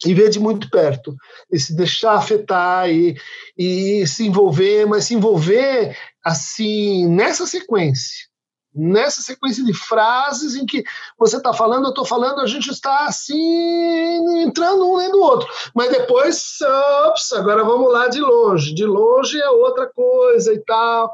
e 0.04 0.14
ver 0.14 0.30
de 0.30 0.40
muito 0.40 0.68
perto, 0.68 1.14
e 1.52 1.60
se 1.60 1.76
deixar 1.76 2.14
afetar 2.14 2.90
e, 2.90 3.16
e 3.56 4.04
se 4.08 4.26
envolver, 4.26 4.86
mas 4.86 5.04
se 5.04 5.14
envolver 5.14 5.96
assim 6.24 7.06
nessa 7.06 7.46
sequência 7.46 8.31
nessa 8.74 9.20
sequência 9.20 9.64
de 9.64 9.74
frases 9.74 10.54
em 10.54 10.64
que 10.64 10.82
você 11.18 11.36
está 11.36 11.52
falando, 11.52 11.84
eu 11.84 11.90
estou 11.90 12.04
falando, 12.04 12.40
a 12.40 12.46
gente 12.46 12.70
está 12.70 13.06
assim, 13.06 14.42
entrando 14.42 14.90
um 14.90 14.98
dentro 14.98 15.12
do 15.12 15.22
outro. 15.22 15.48
Mas 15.74 15.90
depois, 15.90 16.58
ops, 17.06 17.32
agora 17.32 17.64
vamos 17.64 17.92
lá 17.92 18.08
de 18.08 18.20
longe. 18.20 18.74
De 18.74 18.84
longe 18.84 19.38
é 19.38 19.48
outra 19.50 19.86
coisa 19.86 20.52
e 20.52 20.58
tal. 20.60 21.12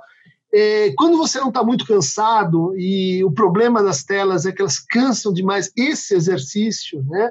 É, 0.52 0.92
quando 0.96 1.18
você 1.18 1.38
não 1.40 1.48
está 1.48 1.62
muito 1.62 1.86
cansado, 1.86 2.74
e 2.78 3.22
o 3.24 3.30
problema 3.30 3.82
das 3.82 4.02
telas 4.02 4.46
é 4.46 4.52
que 4.52 4.62
elas 4.62 4.78
cansam 4.78 5.32
demais 5.32 5.70
esse 5.76 6.14
exercício, 6.14 7.04
né? 7.06 7.30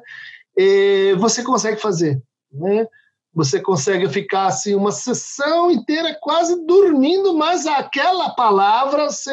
É, 0.57 1.15
você 1.15 1.43
consegue 1.43 1.79
fazer, 1.79 2.21
né? 2.51 2.85
Você 3.33 3.59
consegue 3.59 4.09
ficar 4.09 4.47
assim 4.47 4.73
uma 4.73 4.91
sessão 4.91 5.69
inteira 5.69 6.17
quase 6.19 6.65
dormindo, 6.65 7.35
mas 7.35 7.67
aquela 7.67 8.31
palavra 8.31 9.09
você 9.11 9.31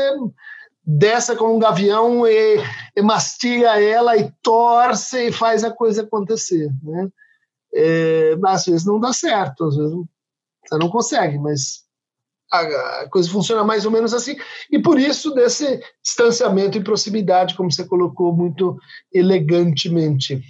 desce 0.86 1.34
como 1.36 1.56
um 1.56 1.58
gavião 1.58 2.26
e, 2.26 2.58
e, 2.94 3.02
mastiga 3.02 3.80
ela 3.80 4.16
e 4.16 4.30
torce 4.42 5.28
e 5.28 5.32
faz 5.32 5.64
a 5.64 5.70
coisa 5.70 6.02
acontecer, 6.02 6.70
né? 6.82 7.08
É, 7.74 8.36
às 8.46 8.66
vezes 8.66 8.84
não 8.84 9.00
dá 9.00 9.12
certo, 9.12 9.64
às 9.64 9.76
vezes 9.76 9.94
você 10.64 10.78
não 10.78 10.88
consegue, 10.88 11.38
mas 11.38 11.84
a, 12.52 12.60
a, 13.02 13.08
coisa 13.08 13.28
funciona 13.28 13.64
mais 13.64 13.84
ou 13.84 13.90
menos 13.90 14.14
assim, 14.14 14.36
e 14.70 14.78
por 14.78 14.98
isso 14.98 15.34
desse 15.34 15.80
distanciamento 16.02 16.78
e 16.78 16.84
proximidade, 16.84 17.56
como 17.56 17.72
você 17.72 17.84
colocou 17.84 18.32
muito 18.32 18.78
elegantemente. 19.12 20.42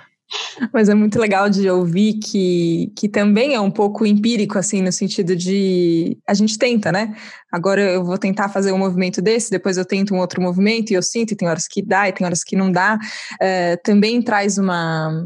Mas 0.73 0.89
é 0.89 0.95
muito 0.95 1.19
legal 1.19 1.49
de 1.51 1.69
ouvir 1.69 2.15
que, 2.15 2.93
que 2.97 3.09
também 3.09 3.55
é 3.55 3.61
um 3.61 3.71
pouco 3.71 4.07
empírico, 4.07 4.59
assim, 4.59 4.83
no 4.83 4.93
sentido 4.93 5.37
de 5.37 6.17
a 6.27 6.35
gente 6.35 6.59
tenta, 6.59 6.91
né? 6.91 7.15
Agora 7.53 7.81
eu 7.81 8.05
vou 8.05 8.19
tentar 8.19 8.49
fazer 8.49 8.73
um 8.73 8.79
movimento 8.79 9.21
desse, 9.21 9.51
depois 9.51 9.77
eu 9.77 9.85
tento 9.85 10.15
um 10.15 10.19
outro 10.19 10.41
movimento 10.41 10.91
e 10.91 10.95
eu 10.95 11.03
sinto, 11.03 11.33
e 11.33 11.37
tem 11.37 11.49
horas 11.49 11.69
que 11.69 11.83
dá 11.83 12.09
e 12.09 12.13
tem 12.13 12.27
horas 12.27 12.43
que 12.43 12.57
não 12.57 12.71
dá. 12.71 12.99
É, 13.41 13.77
também 13.77 14.23
traz 14.23 14.59
uma. 14.59 15.25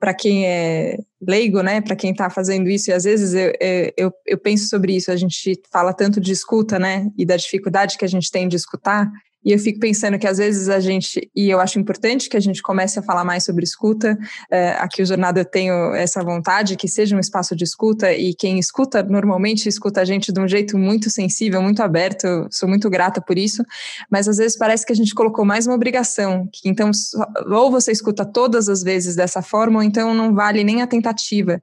Para 0.00 0.14
quem 0.14 0.44
é 0.46 0.98
leigo, 1.20 1.62
né? 1.62 1.80
Para 1.80 1.94
quem 1.94 2.10
está 2.10 2.28
fazendo 2.28 2.68
isso, 2.68 2.90
e 2.90 2.92
às 2.92 3.04
vezes 3.04 3.34
eu, 3.34 3.52
eu, 3.96 4.12
eu 4.26 4.38
penso 4.38 4.68
sobre 4.68 4.96
isso, 4.96 5.12
a 5.12 5.16
gente 5.16 5.60
fala 5.70 5.92
tanto 5.92 6.20
de 6.20 6.32
escuta, 6.32 6.78
né? 6.78 7.08
E 7.16 7.24
da 7.24 7.36
dificuldade 7.36 7.96
que 7.96 8.04
a 8.04 8.08
gente 8.08 8.28
tem 8.28 8.48
de 8.48 8.56
escutar, 8.56 9.08
e 9.44 9.52
eu 9.52 9.58
fico 9.58 9.80
pensando 9.80 10.18
que 10.18 10.26
às 10.26 10.38
vezes 10.38 10.68
a 10.68 10.80
gente, 10.80 11.30
e 11.34 11.50
eu 11.50 11.60
acho 11.60 11.78
importante 11.78 12.28
que 12.28 12.36
a 12.36 12.40
gente 12.40 12.62
comece 12.62 12.98
a 12.98 13.02
falar 13.02 13.24
mais 13.24 13.44
sobre 13.44 13.64
escuta. 13.64 14.16
É, 14.50 14.72
aqui 14.72 15.02
o 15.02 15.06
Jornada 15.06 15.40
eu 15.40 15.44
tenho 15.44 15.94
essa 15.94 16.22
vontade 16.22 16.76
que 16.76 16.88
seja 16.88 17.16
um 17.16 17.20
espaço 17.20 17.56
de 17.56 17.64
escuta, 17.64 18.12
e 18.12 18.34
quem 18.34 18.58
escuta 18.58 19.02
normalmente 19.02 19.68
escuta 19.68 20.00
a 20.00 20.04
gente 20.04 20.32
de 20.32 20.40
um 20.40 20.48
jeito 20.48 20.78
muito 20.78 21.10
sensível, 21.10 21.62
muito 21.62 21.82
aberto. 21.82 22.46
Sou 22.50 22.68
muito 22.68 22.88
grata 22.88 23.20
por 23.20 23.38
isso, 23.38 23.64
mas 24.10 24.28
às 24.28 24.36
vezes 24.36 24.56
parece 24.56 24.86
que 24.86 24.92
a 24.92 24.96
gente 24.96 25.14
colocou 25.14 25.44
mais 25.44 25.66
uma 25.66 25.74
obrigação. 25.74 26.48
Que 26.52 26.68
então, 26.68 26.90
ou 27.50 27.70
você 27.70 27.92
escuta 27.92 28.24
todas 28.24 28.68
as 28.68 28.82
vezes 28.82 29.16
dessa 29.16 29.42
forma, 29.42 29.78
ou 29.78 29.82
então 29.82 30.14
não 30.14 30.34
vale 30.34 30.64
nem 30.64 30.82
a 30.82 30.86
tentativa. 30.86 31.60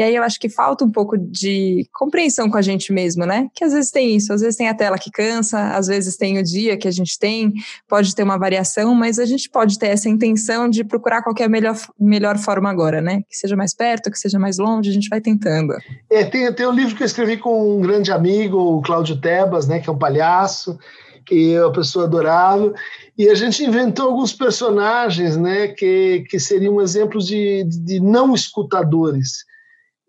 E 0.00 0.02
aí 0.02 0.16
eu 0.16 0.22
acho 0.22 0.40
que 0.40 0.48
falta 0.48 0.82
um 0.82 0.90
pouco 0.90 1.18
de 1.18 1.86
compreensão 1.92 2.48
com 2.48 2.56
a 2.56 2.62
gente 2.62 2.90
mesmo, 2.90 3.26
né? 3.26 3.50
Que 3.54 3.62
às 3.62 3.74
vezes 3.74 3.90
tem 3.90 4.16
isso, 4.16 4.32
às 4.32 4.40
vezes 4.40 4.56
tem 4.56 4.66
a 4.66 4.72
tela 4.72 4.96
que 4.96 5.10
cansa, 5.10 5.76
às 5.76 5.88
vezes 5.88 6.16
tem 6.16 6.38
o 6.38 6.42
dia 6.42 6.74
que 6.78 6.88
a 6.88 6.90
gente 6.90 7.18
tem, 7.18 7.52
pode 7.86 8.14
ter 8.14 8.22
uma 8.22 8.38
variação, 8.38 8.94
mas 8.94 9.18
a 9.18 9.26
gente 9.26 9.50
pode 9.50 9.78
ter 9.78 9.88
essa 9.88 10.08
intenção 10.08 10.70
de 10.70 10.84
procurar 10.84 11.20
qual 11.20 11.34
a 11.38 11.48
melhor, 11.50 11.76
melhor 12.00 12.38
forma 12.38 12.70
agora, 12.70 13.02
né? 13.02 13.20
Que 13.28 13.36
seja 13.36 13.54
mais 13.54 13.74
perto, 13.74 14.10
que 14.10 14.18
seja 14.18 14.38
mais 14.38 14.56
longe, 14.56 14.88
a 14.88 14.92
gente 14.94 15.10
vai 15.10 15.20
tentando. 15.20 15.74
É, 16.08 16.24
tem, 16.24 16.50
tem 16.50 16.66
um 16.66 16.72
livro 16.72 16.96
que 16.96 17.02
eu 17.02 17.06
escrevi 17.06 17.36
com 17.36 17.76
um 17.76 17.82
grande 17.82 18.10
amigo, 18.10 18.56
o 18.56 18.80
Cláudio 18.80 19.20
Tebas, 19.20 19.68
né? 19.68 19.80
Que 19.80 19.90
é 19.90 19.92
um 19.92 19.98
palhaço, 19.98 20.78
que 21.26 21.52
é 21.52 21.62
uma 21.62 21.74
pessoa 21.74 22.06
adorável, 22.06 22.72
e 23.18 23.28
a 23.28 23.34
gente 23.34 23.62
inventou 23.62 24.08
alguns 24.08 24.32
personagens, 24.32 25.36
né? 25.36 25.68
Que, 25.68 26.24
que 26.26 26.40
seriam 26.40 26.80
exemplos 26.80 27.26
de, 27.26 27.64
de 27.64 28.00
não 28.00 28.34
escutadores. 28.34 29.49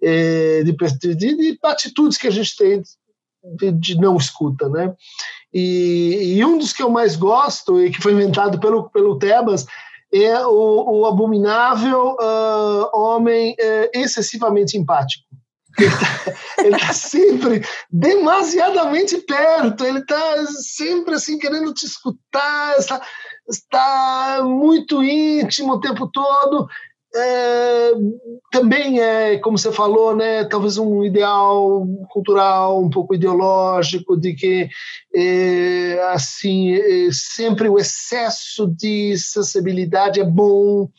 É, 0.04 0.64
de, 0.64 1.16
de, 1.16 1.16
de, 1.16 1.60
atitudes 1.64 2.18
que 2.18 2.28
a 2.28 2.32
gente 2.32 2.56
tem 2.56 2.82
de, 3.44 3.72
de 3.72 3.96
não 3.96 4.18
escuta, 4.18 4.68
né? 4.70 4.94
E, 5.54 6.38
e, 6.38 6.46
um 6.46 6.58
dos 6.58 6.74
que 6.74 6.82
eu 6.82 6.90
mais 6.90 7.16
gosto 7.16 7.80
e 7.84 7.92
que 7.92 8.02
foi 8.02 8.14
inventado 8.14 8.60
pelo 8.60 8.90
pelo 8.90 9.20
Tebas 9.20 9.66
é 10.14 10.46
o, 10.46 11.00
o 11.00 11.06
abominável 11.06 12.16
uh, 12.20 12.90
homem 12.94 13.54
uh, 13.54 13.90
excessivamente 13.94 14.78
empático. 14.78 15.24
Ele 16.58 16.76
está 16.76 16.88
tá 16.88 16.94
sempre 16.94 17.66
demasiadamente 17.90 19.18
perto, 19.20 19.86
ele 19.86 20.00
está 20.00 20.46
sempre 20.48 21.16
assim 21.16 21.38
querendo 21.38 21.74
te 21.74 21.86
escutar, 21.86 22.76
está, 22.78 23.02
está 23.50 24.42
muito 24.44 25.02
íntimo 25.02 25.74
o 25.74 25.80
tempo 25.80 26.10
todo 26.12 26.68
é, 27.14 27.92
também 28.52 29.02
é, 29.02 29.38
como 29.40 29.58
você 29.58 29.72
falou, 29.72 30.16
né, 30.16 30.46
talvez 30.46 30.78
um 30.78 31.04
ideal 31.04 31.86
cultural, 32.10 32.82
um 32.82 32.90
pouco 32.90 33.14
ideológico, 33.14 34.18
de 34.18 34.34
que 34.34 34.70
é, 35.14 36.02
assim 36.14 36.74
é, 36.74 37.10
sempre 37.12 37.68
o 37.68 37.78
excesso 37.78 38.68
de 38.68 39.18
sensibilidade 39.18 40.20
é 40.20 40.24
bom 40.24 40.90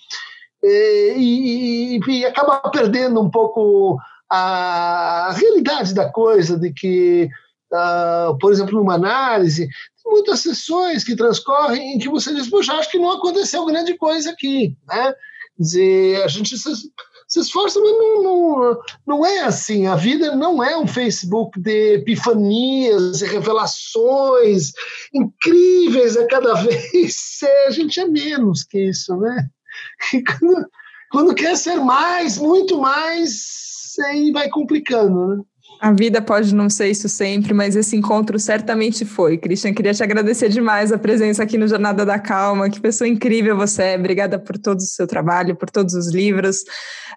é, 0.62 1.18
e, 1.18 1.98
e, 1.98 2.24
acaba 2.24 2.58
perdendo 2.70 3.20
um 3.20 3.30
pouco 3.30 3.98
a 4.30 5.34
realidade 5.36 5.92
da 5.92 6.08
coisa, 6.08 6.58
de 6.58 6.72
que, 6.72 7.28
uh, 7.70 8.38
por 8.38 8.50
exemplo, 8.50 8.78
numa 8.78 8.94
análise, 8.94 9.68
tem 10.02 10.12
muitas 10.12 10.40
sessões 10.40 11.04
que 11.04 11.14
transcorrem 11.14 11.94
em 11.94 11.98
que 11.98 12.08
você 12.08 12.32
diz, 12.32 12.48
poxa, 12.48 12.72
acho 12.72 12.90
que 12.90 12.98
não 12.98 13.10
aconteceu 13.10 13.66
grande 13.66 13.94
coisa 13.98 14.30
aqui, 14.30 14.74
né? 14.88 15.14
Dizer, 15.62 16.22
a 16.22 16.28
gente 16.28 16.56
se, 16.58 16.70
se 17.28 17.40
esforça, 17.40 17.80
mas 17.80 17.92
não, 17.92 18.22
não, 18.22 18.80
não 19.06 19.26
é 19.26 19.40
assim. 19.40 19.86
A 19.86 19.96
vida 19.96 20.36
não 20.36 20.62
é 20.62 20.76
um 20.76 20.86
Facebook 20.86 21.58
de 21.58 21.94
epifanias 21.94 23.22
e 23.22 23.26
revelações 23.26 24.72
incríveis 25.14 26.16
a 26.16 26.26
cada 26.26 26.54
vez. 26.62 27.42
É, 27.42 27.68
a 27.68 27.70
gente 27.70 27.98
é 27.98 28.06
menos 28.06 28.64
que 28.64 28.88
isso, 28.88 29.16
né? 29.16 29.48
E 30.12 30.22
quando, 30.22 30.66
quando 31.10 31.34
quer 31.34 31.56
ser 31.56 31.76
mais, 31.76 32.36
muito 32.36 32.78
mais, 32.78 33.94
aí 34.06 34.30
vai 34.30 34.48
complicando, 34.50 35.28
né? 35.28 35.42
A 35.82 35.90
vida 35.90 36.22
pode 36.22 36.54
não 36.54 36.70
ser 36.70 36.90
isso 36.90 37.08
sempre, 37.08 37.52
mas 37.52 37.74
esse 37.74 37.96
encontro 37.96 38.38
certamente 38.38 39.04
foi. 39.04 39.36
Christian, 39.36 39.74
queria 39.74 39.92
te 39.92 40.00
agradecer 40.00 40.48
demais 40.48 40.92
a 40.92 40.96
presença 40.96 41.42
aqui 41.42 41.58
no 41.58 41.66
Jornada 41.66 42.06
da 42.06 42.20
Calma. 42.20 42.70
Que 42.70 42.80
pessoa 42.80 43.08
incrível 43.08 43.56
você 43.56 43.82
é. 43.82 43.98
Obrigada 43.98 44.38
por 44.38 44.56
todo 44.56 44.78
o 44.78 44.82
seu 44.82 45.08
trabalho, 45.08 45.56
por 45.56 45.68
todos 45.68 45.94
os 45.94 46.14
livros, 46.14 46.62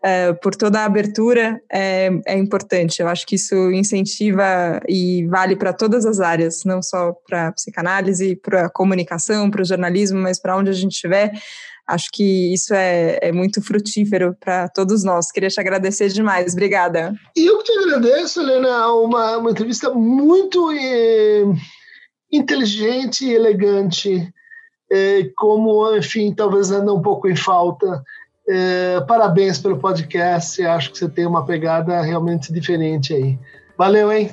é, 0.03 0.33
por 0.33 0.55
toda 0.55 0.79
a 0.79 0.85
abertura. 0.85 1.61
É, 1.71 2.09
é 2.25 2.35
importante. 2.39 3.03
Eu 3.03 3.07
acho 3.07 3.27
que 3.27 3.35
isso 3.35 3.71
incentiva 3.71 4.81
e 4.89 5.27
vale 5.27 5.55
para 5.55 5.71
todas 5.71 6.03
as 6.03 6.19
áreas, 6.19 6.63
não 6.65 6.81
só 6.81 7.13
para 7.27 7.51
psicanálise, 7.51 8.35
para 8.35 8.67
comunicação, 8.67 9.51
para 9.51 9.61
o 9.61 9.65
jornalismo, 9.65 10.19
mas 10.19 10.39
para 10.39 10.57
onde 10.57 10.71
a 10.71 10.73
gente 10.73 10.93
estiver 10.93 11.33
Acho 11.87 12.09
que 12.11 12.53
isso 12.53 12.73
é, 12.73 13.19
é 13.21 13.31
muito 13.31 13.61
frutífero 13.61 14.35
para 14.39 14.67
todos 14.69 15.03
nós. 15.03 15.31
Queria 15.31 15.49
te 15.49 15.59
agradecer 15.59 16.09
demais. 16.09 16.53
Obrigada. 16.53 17.13
E 17.35 17.45
eu 17.45 17.59
que 17.59 17.65
te 17.65 17.79
agradeço, 17.79 18.41
Helena. 18.41 18.87
Uma, 18.93 19.37
uma 19.37 19.51
entrevista 19.51 19.91
muito 19.91 20.71
eh, 20.71 21.43
inteligente 22.31 23.25
e 23.25 23.33
elegante, 23.33 24.33
eh, 24.91 25.29
como, 25.35 25.95
enfim, 25.95 26.33
talvez 26.33 26.71
anda 26.71 26.93
um 26.93 27.01
pouco 27.01 27.27
em 27.27 27.35
falta 27.35 28.03
É, 28.47 29.01
parabéns 29.07 29.57
pelo 29.57 29.79
podcast. 29.79 30.61
Acho 30.63 30.91
que 30.91 30.99
você 30.99 31.09
tem 31.09 31.25
uma 31.25 31.45
pegada 31.45 32.01
realmente 32.01 32.53
diferente 32.53 33.11
aí. 33.11 33.39
Valeu, 33.75 34.11
hein? 34.11 34.29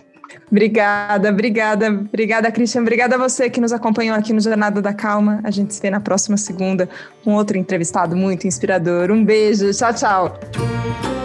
Obrigada, 0.51 1.31
obrigada, 1.31 1.89
obrigada, 1.89 2.51
Christian. 2.51 2.83
Obrigada 2.83 3.15
a 3.15 3.19
você 3.19 3.49
que 3.49 3.61
nos 3.61 3.73
acompanhou 3.73 4.17
aqui 4.17 4.33
no 4.33 4.41
Jornada 4.41 4.83
da 4.83 4.93
Calma. 4.93 5.41
A 5.45 5.51
gente 5.51 5.75
se 5.75 5.81
vê 5.81 5.91
na 5.91 6.01
próxima 6.01 6.37
segunda 6.37 6.89
com 7.25 7.35
outro 7.35 7.57
entrevistado 7.57 8.17
muito 8.17 8.47
inspirador. 8.47 9.11
Um 9.11 9.25
beijo, 9.25 9.71
tchau, 9.73 9.95
tchau. 9.95 11.22